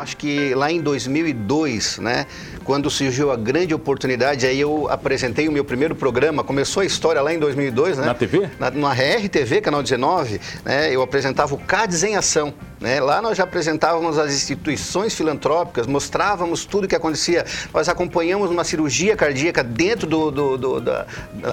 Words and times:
acho 0.00 0.16
que 0.16 0.54
lá 0.54 0.70
em 0.70 0.80
2002, 0.80 1.98
né, 1.98 2.26
quando 2.64 2.90
surgiu 2.90 3.30
a 3.30 3.36
grande 3.36 3.74
oportunidade, 3.74 4.46
aí 4.46 4.60
eu 4.60 4.88
apresentei 4.90 5.48
o 5.48 5.52
meu 5.52 5.64
primeiro 5.64 5.94
programa, 5.94 6.42
começou 6.42 6.82
a 6.82 6.86
história 6.86 7.20
lá 7.20 7.32
em 7.32 7.38
2002, 7.38 7.98
né? 7.98 8.06
Na 8.06 8.14
TV? 8.14 8.50
Na, 8.58 8.70
na 8.70 8.92
RTV, 8.92 9.60
canal 9.60 9.82
19, 9.82 10.40
né, 10.64 10.94
eu 10.94 11.02
apresentava 11.02 11.54
o 11.54 11.58
CADES 11.58 12.04
em 12.04 12.16
Ação. 12.16 12.54
Né? 12.80 12.98
Lá 12.98 13.20
nós 13.20 13.36
já 13.36 13.44
apresentávamos 13.44 14.18
as 14.18 14.32
instituições 14.32 15.14
filantrópicas, 15.14 15.86
mostrávamos 15.86 16.64
tudo 16.64 16.84
o 16.84 16.88
que 16.88 16.96
acontecia. 16.96 17.44
Nós 17.74 17.88
acompanhamos 17.88 18.50
uma 18.50 18.64
cirurgia 18.64 19.14
cardíaca 19.14 19.62
dentro 19.62 20.06
do, 20.06 20.30
do, 20.30 20.56
do 20.56 20.80
da, 20.80 21.06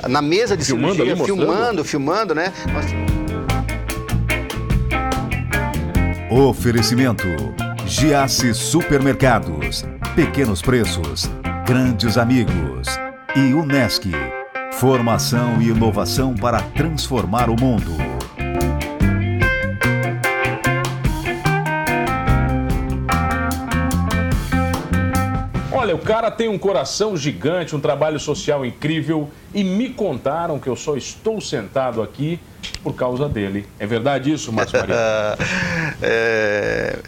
na 0.08 0.22
mesa 0.22 0.56
de 0.56 0.64
filmando 0.64 0.94
cirurgia, 0.94 1.16
ali, 1.16 1.26
filmando, 1.26 1.84
filmando, 1.84 2.34
né? 2.34 2.54
Nós... 2.74 2.86
Oferecimento: 6.30 7.26
Giasse 7.88 8.54
Supermercados, 8.54 9.86
Pequenos 10.14 10.62
Preços, 10.62 11.32
Grandes 11.66 12.18
Amigos 12.18 12.90
e 13.34 13.54
Unesc. 13.54 14.12
Formação 14.74 15.62
e 15.62 15.70
inovação 15.70 16.36
para 16.36 16.62
transformar 16.62 17.50
o 17.50 17.56
mundo. 17.58 17.94
Olha, 25.72 25.96
o 25.96 26.00
cara 26.00 26.30
tem 26.30 26.50
um 26.50 26.58
coração 26.58 27.16
gigante, 27.16 27.74
um 27.74 27.80
trabalho 27.80 28.20
social 28.20 28.66
incrível 28.66 29.30
e 29.54 29.64
me 29.64 29.92
contaram 29.92 30.60
que 30.60 30.68
eu 30.68 30.76
só 30.76 30.98
estou 30.98 31.40
sentado 31.40 32.02
aqui 32.02 32.38
por 32.84 32.94
causa 32.94 33.30
dele. 33.30 33.66
É 33.80 33.88
verdade 33.88 34.30
isso, 34.30 34.52
Márcio 34.52 34.78
Maria? 34.78 34.96
é... 36.04 37.00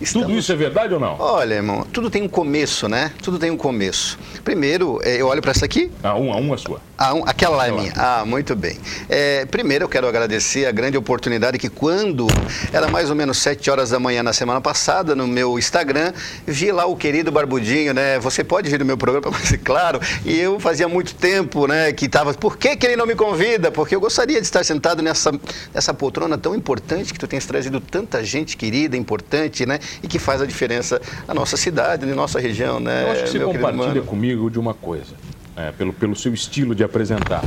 Estamos... 0.00 0.28
Tudo 0.28 0.38
isso 0.38 0.52
é 0.52 0.56
verdade 0.56 0.94
ou 0.94 1.00
não? 1.00 1.16
Olha, 1.18 1.54
irmão, 1.54 1.84
tudo 1.92 2.08
tem 2.08 2.22
um 2.22 2.28
começo, 2.28 2.88
né? 2.88 3.10
Tudo 3.20 3.38
tem 3.38 3.50
um 3.50 3.56
começo. 3.56 4.18
Primeiro, 4.44 5.00
é, 5.02 5.16
eu 5.20 5.26
olho 5.26 5.42
para 5.42 5.50
essa 5.50 5.64
aqui. 5.64 5.90
A 6.02 6.14
um, 6.14 6.32
a 6.32 6.36
um 6.36 6.54
é 6.54 6.56
sua. 6.56 6.80
A 6.96 7.14
um, 7.14 7.24
aquela 7.26 7.56
lá 7.56 7.68
é 7.68 7.72
minha. 7.72 7.92
Ah, 7.96 8.24
muito 8.24 8.54
bem. 8.54 8.78
É, 9.08 9.44
primeiro, 9.46 9.84
eu 9.84 9.88
quero 9.88 10.06
agradecer 10.06 10.66
a 10.66 10.72
grande 10.72 10.96
oportunidade 10.96 11.58
que 11.58 11.68
quando 11.68 12.26
era 12.72 12.88
mais 12.88 13.10
ou 13.10 13.16
menos 13.16 13.38
7 13.38 13.70
horas 13.70 13.90
da 13.90 13.98
manhã 13.98 14.22
na 14.22 14.32
semana 14.32 14.60
passada, 14.60 15.16
no 15.16 15.26
meu 15.26 15.58
Instagram, 15.58 16.12
vi 16.46 16.70
lá 16.70 16.86
o 16.86 16.96
querido 16.96 17.32
Barbudinho, 17.32 17.92
né? 17.92 18.20
Você 18.20 18.44
pode 18.44 18.70
vir 18.70 18.78
no 18.78 18.84
meu 18.84 18.96
programa, 18.96 19.30
mas 19.36 19.52
claro. 19.64 20.00
E 20.24 20.38
eu 20.38 20.60
fazia 20.60 20.88
muito 20.88 21.14
tempo, 21.14 21.66
né, 21.66 21.92
que 21.92 22.06
estava. 22.06 22.32
Por 22.34 22.56
que, 22.56 22.76
que 22.76 22.86
ele 22.86 22.96
não 22.96 23.06
me 23.06 23.16
convida? 23.16 23.72
Porque 23.72 23.96
eu 23.96 24.00
gostaria 24.00 24.36
de 24.36 24.46
estar 24.46 24.64
sentado 24.64 25.02
nessa, 25.02 25.32
nessa 25.74 25.92
poltrona 25.92 26.38
tão 26.38 26.54
importante 26.54 27.12
que 27.12 27.18
tu 27.18 27.26
tens 27.26 27.44
trazido 27.46 27.80
tanta 27.80 28.24
gente 28.24 28.56
querida, 28.56 28.96
importante, 28.96 29.66
né? 29.66 29.80
E 30.02 30.08
que 30.08 30.18
faz 30.18 30.40
a 30.40 30.46
diferença 30.46 31.00
na 31.26 31.34
nossa 31.34 31.56
cidade, 31.56 32.06
na 32.06 32.14
nossa 32.14 32.40
região. 32.40 32.80
Né, 32.80 33.04
Eu 33.04 33.10
acho 33.12 33.24
que 33.24 33.30
você 33.30 33.38
compartilha 33.40 34.02
comigo 34.02 34.50
de 34.50 34.58
uma 34.58 34.74
coisa, 34.74 35.14
é, 35.56 35.72
pelo, 35.72 35.92
pelo 35.92 36.16
seu 36.16 36.32
estilo 36.32 36.74
de 36.74 36.84
apresentar. 36.84 37.44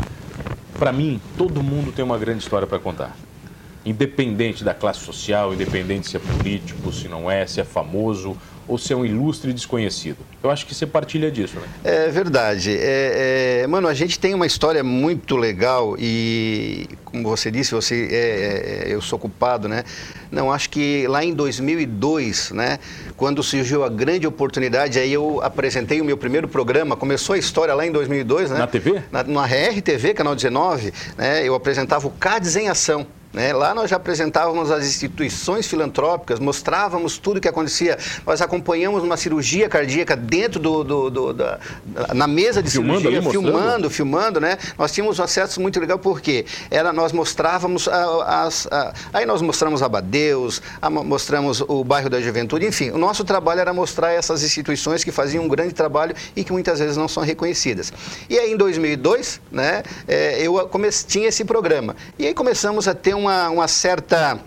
Para 0.78 0.92
mim, 0.92 1.22
todo 1.38 1.62
mundo 1.62 1.92
tem 1.92 2.04
uma 2.04 2.18
grande 2.18 2.44
história 2.44 2.68
para 2.68 2.80
contar. 2.80 3.16
Independente 3.86 4.64
da 4.64 4.74
classe 4.74 5.00
social, 5.00 5.54
independente 5.54 6.10
se 6.10 6.18
é 6.18 6.20
político, 6.20 6.92
se 6.92 7.08
não 7.08 7.30
é, 7.30 7.46
se 7.48 7.60
é 7.60 7.64
famoso 7.64 8.38
ou 8.68 8.78
se 8.78 8.94
é 8.94 8.96
um 8.96 9.06
ilustre 9.06 9.52
desconhecido. 9.54 10.18
Eu 10.42 10.50
acho 10.50 10.66
que 10.66 10.74
você 10.74 10.88
partilha 10.88 11.32
disso, 11.32 11.56
né? 11.60 11.68
É 11.84 12.10
verdade. 12.10 12.76
É, 12.78 13.62
é, 13.64 13.68
mano, 13.68 13.88
a 13.88 13.94
gente 13.94 14.20
tem 14.20 14.34
uma 14.34 14.46
história 14.46 14.84
muito 14.84 15.36
legal 15.36 15.96
e, 15.98 16.88
como 17.06 17.24
você 17.24 17.52
disse, 17.52 17.74
você 17.74 18.08
é, 18.12 18.90
é 18.90 18.94
eu 18.94 19.02
sou 19.02 19.20
culpado, 19.20 19.68
né? 19.68 19.84
Não, 20.32 20.52
acho 20.52 20.70
que 20.70 21.06
lá 21.08 21.24
em 21.24 21.34
2002, 21.34 22.52
né, 22.52 22.80
quando 23.18 23.44
surgiu 23.44 23.84
a 23.84 23.90
grande 23.90 24.26
oportunidade, 24.26 24.98
aí 24.98 25.12
eu 25.12 25.42
apresentei 25.44 26.00
o 26.00 26.06
meu 26.06 26.18
primeiro 26.18 26.48
programa, 26.48 26.96
começou 26.96 27.36
a 27.36 27.38
história 27.38 27.74
lá 27.74 27.86
em 27.86 27.92
2002, 27.92 28.52
né? 28.52 28.60
Na 28.60 28.68
TV? 28.68 29.02
Na, 29.12 29.24
na 29.24 29.46
RTV, 29.46 30.14
canal 30.14 30.36
19, 30.36 30.94
né? 31.18 31.48
Eu 31.48 31.54
apresentava 31.54 32.08
o 32.08 32.12
CADES 32.12 32.56
em 32.56 32.70
Ação. 32.70 33.06
Né? 33.34 33.54
Lá 33.54 33.74
nós 33.74 33.90
já 33.90 33.96
apresentávamos 33.96 34.72
as 34.72 34.86
instituições 34.86 35.66
filantrópicas, 35.68 36.40
mostrávamos 36.40 37.18
tudo 37.18 37.38
o 37.38 37.42
que 37.42 37.48
acontecia. 37.48 37.98
Nós 38.26 38.42
acompanhamos 38.42 39.04
uma 39.04 39.16
cirurgia 39.16 39.70
cardíaca 39.70 40.16
dentro 40.16 40.60
do, 40.60 40.84
do, 40.84 41.10
do 41.10 41.34
da, 41.34 41.60
na 42.14 42.28
mesa 42.28 42.62
de 42.62 42.70
filmando 42.70 43.00
cirurgia, 43.00 43.20
ali, 43.20 43.32
filmando, 43.32 43.90
filmando, 43.90 44.42
né? 44.42 44.58
Nós 44.78 44.92
tínhamos 44.92 45.20
um 45.20 45.24
acesso 45.24 45.62
muito 45.62 45.80
legal 45.80 45.98
porque 45.98 46.46
era 46.70 46.92
nós 46.92 47.14
mostrávamos 47.14 47.88
as, 47.88 48.68
aí 49.14 49.26
nós 49.26 49.42
mostramos 49.42 49.82
Abadeus, 49.82 50.62
mostramos 51.06 51.62
o 51.62 51.84
bairro 51.84 52.10
da 52.10 52.20
Juventude, 52.20 52.66
enfim, 52.66 52.92
o 52.92 52.98
nosso 52.98 53.24
trabalho 53.24 53.62
era 53.62 53.74
mostrar 53.74 54.12
essas 54.12 54.44
instituições 54.44 55.04
que 55.04 55.12
faziam 55.12 55.46
um 55.46 55.48
grande 55.48 55.74
trabalho 55.74 56.16
e 56.36 56.44
que 56.44 56.52
muitas 56.52 56.80
vezes 56.80 56.98
não 56.98 57.08
são 57.08 57.24
reconhecidas. 57.24 57.94
E 58.30 58.38
aí 58.38 58.52
em 58.52 58.58
2002, 58.58 59.40
né? 59.52 59.84
É, 60.08 60.42
eu 60.42 60.68
comece, 60.68 61.06
tinha 61.06 61.30
esse 61.30 61.46
programa 61.46 61.96
e 62.20 62.28
aí 62.28 62.34
começamos 62.34 62.88
a 62.88 62.94
ter 62.94 63.16
um 63.16 63.21
uma, 63.22 63.50
uma 63.50 63.68
certa, 63.68 64.40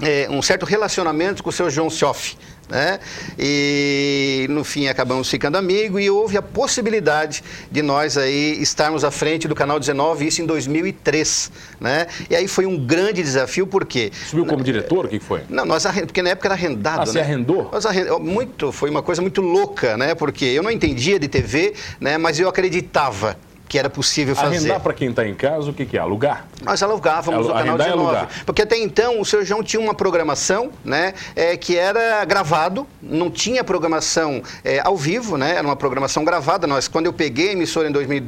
é, 0.00 0.28
um 0.30 0.42
certo 0.42 0.66
relacionamento 0.66 1.42
com 1.42 1.50
o 1.50 1.52
seu 1.52 1.70
João 1.70 1.90
Sioff. 1.90 2.36
Né? 2.68 3.00
E 3.38 4.46
no 4.48 4.64
fim 4.64 4.88
acabamos 4.88 5.28
ficando 5.28 5.58
amigos 5.58 6.00
e 6.00 6.08
houve 6.08 6.38
a 6.38 6.42
possibilidade 6.42 7.44
de 7.70 7.82
nós 7.82 8.16
aí 8.16 8.62
estarmos 8.62 9.04
à 9.04 9.10
frente 9.10 9.46
do 9.46 9.54
canal 9.54 9.78
19, 9.78 10.26
isso 10.26 10.40
em 10.40 10.46
2003, 10.46 11.52
né? 11.78 12.06
E 12.30 12.36
aí 12.36 12.48
foi 12.48 12.64
um 12.64 12.78
grande 12.78 13.22
desafio 13.22 13.66
porque 13.66 14.10
subiu 14.26 14.46
como 14.46 14.64
diretor, 14.64 15.04
o 15.04 15.08
que 15.08 15.20
foi? 15.20 15.42
Não, 15.50 15.66
nós 15.66 15.84
arrend... 15.84 16.06
porque 16.06 16.22
na 16.22 16.30
época 16.30 16.48
era 16.48 16.54
arrendado, 16.54 17.02
ah, 17.02 17.04
né? 17.04 17.12
Você 17.12 17.20
arrendou? 17.20 17.68
Nós 17.70 17.84
arrend... 17.84 18.08
muito, 18.20 18.72
foi 18.72 18.88
uma 18.88 19.02
coisa 19.02 19.20
muito 19.20 19.42
louca, 19.42 19.98
né? 19.98 20.14
Porque 20.14 20.46
eu 20.46 20.62
não 20.62 20.70
entendia 20.70 21.18
de 21.18 21.28
TV, 21.28 21.74
né? 22.00 22.16
Mas 22.16 22.40
eu 22.40 22.48
acreditava 22.48 23.36
que 23.72 23.78
era 23.78 23.88
possível 23.88 24.36
fazer. 24.36 24.56
Arrendar 24.56 24.80
para 24.80 24.92
quem 24.92 25.08
está 25.08 25.26
em 25.26 25.34
casa, 25.34 25.70
o 25.70 25.72
que, 25.72 25.86
que 25.86 25.96
é? 25.96 26.00
Alugar? 26.00 26.46
Nós 26.62 26.82
alugávamos 26.82 27.46
o 27.46 27.54
canal 27.54 27.78
19. 27.78 28.26
Porque 28.44 28.60
até 28.60 28.76
então 28.76 29.18
o 29.18 29.24
seu 29.24 29.42
João 29.46 29.62
tinha 29.62 29.80
uma 29.80 29.94
programação 29.94 30.70
né, 30.84 31.14
é, 31.34 31.56
que 31.56 31.74
era 31.74 32.22
gravado, 32.26 32.86
não 33.00 33.30
tinha 33.30 33.64
programação 33.64 34.42
é, 34.62 34.78
ao 34.80 34.94
vivo, 34.94 35.38
né, 35.38 35.54
era 35.56 35.66
uma 35.66 35.74
programação 35.74 36.22
gravada. 36.22 36.66
Nós, 36.66 36.86
quando 36.86 37.06
eu 37.06 37.14
peguei 37.14 37.48
a 37.48 37.52
emissora 37.52 37.88
em 37.88 37.92
2000, 37.92 38.24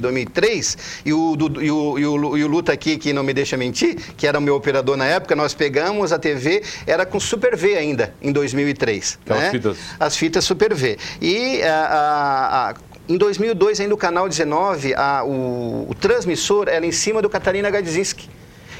2003, 0.00 0.78
e 1.04 1.12
o, 1.12 1.34
do, 1.34 1.60
e, 1.60 1.72
o, 1.72 1.98
e, 1.98 2.06
o, 2.06 2.36
e 2.38 2.44
o 2.44 2.46
Luta 2.46 2.72
aqui, 2.72 2.96
que 2.96 3.12
não 3.12 3.24
me 3.24 3.34
deixa 3.34 3.56
mentir, 3.56 3.96
que 4.16 4.28
era 4.28 4.38
o 4.38 4.40
meu 4.40 4.54
operador 4.54 4.96
na 4.96 5.06
época, 5.06 5.34
nós 5.34 5.52
pegamos 5.52 6.12
a 6.12 6.20
TV, 6.20 6.62
era 6.86 7.04
com 7.04 7.18
Super 7.18 7.56
V 7.56 7.76
ainda, 7.76 8.14
em 8.22 8.30
2003. 8.30 9.18
Né? 9.26 9.36
As 9.36 9.50
fitas. 9.50 9.78
As 9.98 10.16
fitas 10.16 10.44
Super 10.44 10.72
V. 10.72 10.96
E 11.20 11.60
a, 11.64 11.84
a, 11.84 12.70
a 12.70 12.74
em 13.08 13.18
2002, 13.18 13.80
ainda 13.80 13.94
o 13.94 13.98
canal 13.98 14.28
19, 14.28 14.94
a, 14.94 15.22
o, 15.24 15.86
o 15.90 15.94
transmissor 15.94 16.68
era 16.68 16.86
em 16.86 16.92
cima 16.92 17.20
do 17.20 17.28
Catarina 17.28 17.68
Gadzinski. 17.70 18.30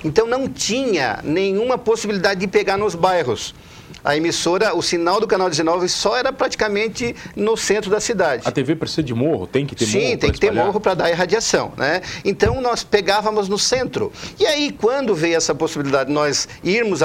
Então 0.02 0.26
não 0.26 0.48
tinha 0.48 1.20
nenhuma 1.22 1.76
possibilidade 1.76 2.40
de 2.40 2.46
pegar 2.46 2.76
nos 2.76 2.94
bairros 2.94 3.54
a 4.04 4.14
emissora, 4.16 4.76
o 4.76 4.82
sinal 4.82 5.18
do 5.18 5.26
canal 5.26 5.48
19 5.48 5.88
só 5.88 6.16
era 6.16 6.30
praticamente 6.30 7.16
no 7.34 7.56
centro 7.56 7.90
da 7.90 7.98
cidade. 7.98 8.42
A 8.46 8.52
TV 8.52 8.76
precisa 8.76 9.02
de 9.02 9.14
morro, 9.14 9.46
tem 9.46 9.64
que 9.64 9.74
ter 9.74 9.86
Sim, 9.86 9.92
morro. 9.92 10.10
Sim, 10.10 10.16
tem 10.18 10.30
que 10.30 10.36
espalhar. 10.36 10.54
ter 10.54 10.66
morro 10.66 10.78
para 10.80 10.94
dar 10.94 11.10
irradiação. 11.10 11.72
Né? 11.76 12.02
Então 12.22 12.60
nós 12.60 12.84
pegávamos 12.84 13.48
no 13.48 13.58
centro. 13.58 14.12
E 14.38 14.46
aí, 14.46 14.70
quando 14.70 15.14
veio 15.14 15.36
essa 15.36 15.54
possibilidade 15.54 16.08
de 16.08 16.14
nós 16.14 16.46
irmos 16.62 17.00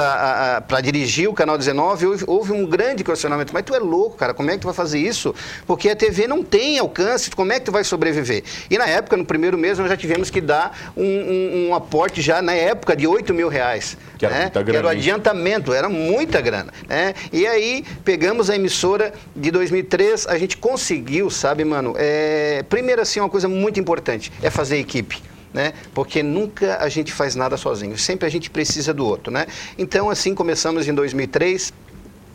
para 0.68 0.82
dirigir 0.82 1.30
o 1.30 1.34
canal 1.34 1.58
19, 1.58 2.06
houve, 2.06 2.24
houve, 2.28 2.52
um 2.52 2.66
grande 2.66 3.04
questionamento. 3.04 3.54
Mas 3.54 3.64
tu 3.64 3.74
é 3.74 3.80
louco, 3.80 4.18
cara, 4.18 4.34
como 4.34 4.52
é 4.52 4.56
que 4.56 4.60
tu 4.60 4.66
vai 4.66 4.74
fazer 4.74 5.00
isso? 5.00 5.34
Porque 5.66 5.90
a 5.90 5.96
TV 5.96 6.28
não 6.28 6.44
tem 6.44 6.80
alcance, 6.80 7.32
como 7.32 7.54
é 7.54 7.60
que 7.60 7.66
tu 7.66 7.72
vai 7.72 7.86
sobreviver? 7.86 8.44
E 8.70 8.78
na 8.78 8.88
época, 8.88 9.16
no 9.16 9.26
primeiro 9.26 9.58
mês, 9.58 9.80
nós 9.80 9.88
já 9.88 9.96
tivemos 9.96 10.30
que 10.30 10.42
dar 10.42 10.92
um, 10.98 11.04
um, 11.04 11.68
um 11.70 11.76
aporte 11.76 12.22
já 12.22 12.42
na 12.42 12.54
época 12.54 12.96
de 12.96 13.08
8 13.08 13.34
mil 13.34 13.48
reais. 13.48 13.98
Que 14.18 14.26
era, 14.26 14.36
né? 14.36 14.50
grana, 14.50 14.66
que 14.66 14.76
era 14.76 14.88
o 14.88 14.90
adiantamento, 14.90 15.74
era 15.74 15.88
muita 15.88 16.42
grana. 16.42 16.74
Né? 16.90 17.14
E 17.32 17.46
aí, 17.46 17.86
pegamos 18.04 18.50
a 18.50 18.56
emissora 18.56 19.14
de 19.36 19.52
2003, 19.52 20.26
a 20.28 20.38
gente 20.40 20.58
conseguiu, 20.58 21.30
sabe, 21.30 21.64
mano? 21.64 21.94
É... 21.96 22.64
Primeiro, 22.68 23.00
assim, 23.00 23.20
uma 23.20 23.30
coisa 23.30 23.48
muito 23.48 23.80
importante 23.80 24.32
é 24.42 24.50
fazer 24.50 24.78
equipe. 24.78 25.22
Né? 25.54 25.74
Porque 25.96 26.22
nunca 26.22 26.78
a 26.80 26.90
gente 26.90 27.12
faz 27.12 27.36
nada 27.36 27.58
sozinho, 27.58 27.98
sempre 27.98 28.28
a 28.28 28.30
gente 28.30 28.52
precisa 28.52 28.94
do 28.94 29.04
outro, 29.04 29.34
né? 29.34 29.48
Então, 29.80 30.08
assim, 30.08 30.36
começamos 30.36 30.88
em 30.88 30.94
2003, 30.94 31.74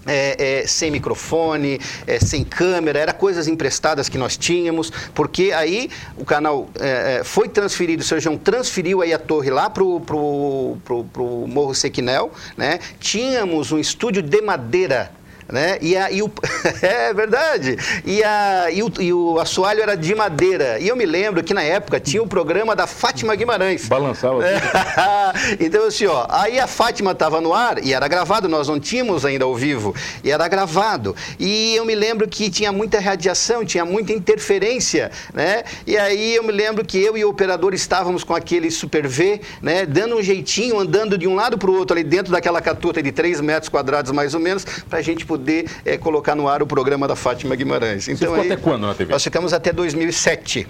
é, 0.06 0.62
é, 0.62 0.66
sem 0.66 0.90
microfone, 0.90 1.80
é, 2.06 2.18
sem 2.18 2.44
câmera, 2.44 2.98
era 2.98 3.12
coisas 3.12 3.48
emprestadas 3.48 4.08
que 4.08 4.18
nós 4.18 4.36
tínhamos, 4.36 4.90
porque 5.14 5.52
aí 5.52 5.90
o 6.16 6.24
canal 6.24 6.68
é, 6.78 7.20
é, 7.20 7.24
foi 7.24 7.48
transferido, 7.48 8.02
o 8.02 8.20
João 8.20 8.36
transferiu 8.36 9.02
aí 9.02 9.12
a 9.12 9.18
torre 9.18 9.50
lá 9.50 9.68
para 9.68 9.82
o 9.82 10.00
pro, 10.00 10.76
pro, 10.84 11.04
pro 11.04 11.24
Morro 11.46 11.74
Sequinel, 11.74 12.30
né? 12.56 12.78
tínhamos 13.00 13.72
um 13.72 13.78
estúdio 13.78 14.22
de 14.22 14.40
madeira 14.40 15.10
né? 15.48 15.78
E, 15.80 15.96
a, 15.96 16.10
e 16.10 16.22
o, 16.22 16.30
é 16.82 17.12
verdade. 17.12 17.76
E, 18.04 18.22
a, 18.22 18.70
e, 18.70 18.82
o, 18.82 18.92
e 19.00 19.12
o 19.12 19.38
assoalho 19.38 19.82
era 19.82 19.96
de 19.96 20.14
madeira. 20.14 20.78
E 20.78 20.88
eu 20.88 20.96
me 20.96 21.06
lembro 21.06 21.42
que 21.42 21.54
na 21.54 21.62
época 21.62 22.00
tinha 22.00 22.22
o 22.22 22.26
programa 22.26 22.74
da 22.74 22.86
Fátima 22.86 23.34
Guimarães. 23.34 23.86
Balançava. 23.86 24.44
É. 24.46 24.60
então, 25.60 25.86
assim, 25.86 26.06
ó, 26.06 26.26
aí 26.28 26.58
a 26.58 26.66
Fátima 26.66 27.12
estava 27.12 27.40
no 27.40 27.52
ar 27.52 27.84
e 27.84 27.92
era 27.92 28.08
gravado, 28.08 28.48
nós 28.48 28.68
não 28.68 28.80
tínhamos 28.80 29.24
ainda 29.24 29.44
ao 29.44 29.54
vivo, 29.54 29.94
e 30.22 30.30
era 30.30 30.46
gravado. 30.48 31.14
E 31.38 31.74
eu 31.74 31.84
me 31.84 31.94
lembro 31.94 32.26
que 32.28 32.50
tinha 32.50 32.72
muita 32.72 32.98
radiação, 32.98 33.64
tinha 33.64 33.84
muita 33.84 34.12
interferência, 34.12 35.10
né? 35.32 35.64
E 35.86 35.96
aí 35.96 36.34
eu 36.34 36.42
me 36.42 36.52
lembro 36.52 36.84
que 36.84 36.98
eu 36.98 37.16
e 37.16 37.24
o 37.24 37.28
operador 37.28 37.74
estávamos 37.74 38.24
com 38.24 38.34
aquele 38.34 38.70
Super 38.70 39.06
V, 39.06 39.40
né? 39.62 39.86
Dando 39.86 40.16
um 40.16 40.22
jeitinho, 40.22 40.78
andando 40.78 41.16
de 41.18 41.28
um 41.28 41.34
lado 41.34 41.58
para 41.58 41.70
o 41.70 41.74
outro 41.76 41.94
ali 41.94 42.04
dentro 42.04 42.32
daquela 42.32 42.60
catuta 42.60 43.02
de 43.02 43.12
3 43.12 43.40
metros 43.40 43.68
quadrados 43.68 44.10
mais 44.12 44.34
ou 44.34 44.40
menos, 44.40 44.64
para 44.88 44.98
a 44.98 45.02
gente 45.02 45.24
poder 45.24 45.33
é, 45.84 45.96
colocar 45.96 46.34
no 46.34 46.48
ar 46.48 46.62
o 46.62 46.66
programa 46.66 47.06
da 47.06 47.16
Fátima 47.16 47.54
Guimarães. 47.54 48.08
Então, 48.08 48.34
aí, 48.34 48.46
até 48.46 48.56
quando 48.56 48.86
na 48.86 48.94
TV? 48.94 49.12
Nós 49.12 49.22
ficamos 49.22 49.52
até 49.52 49.72
2007 49.72 50.66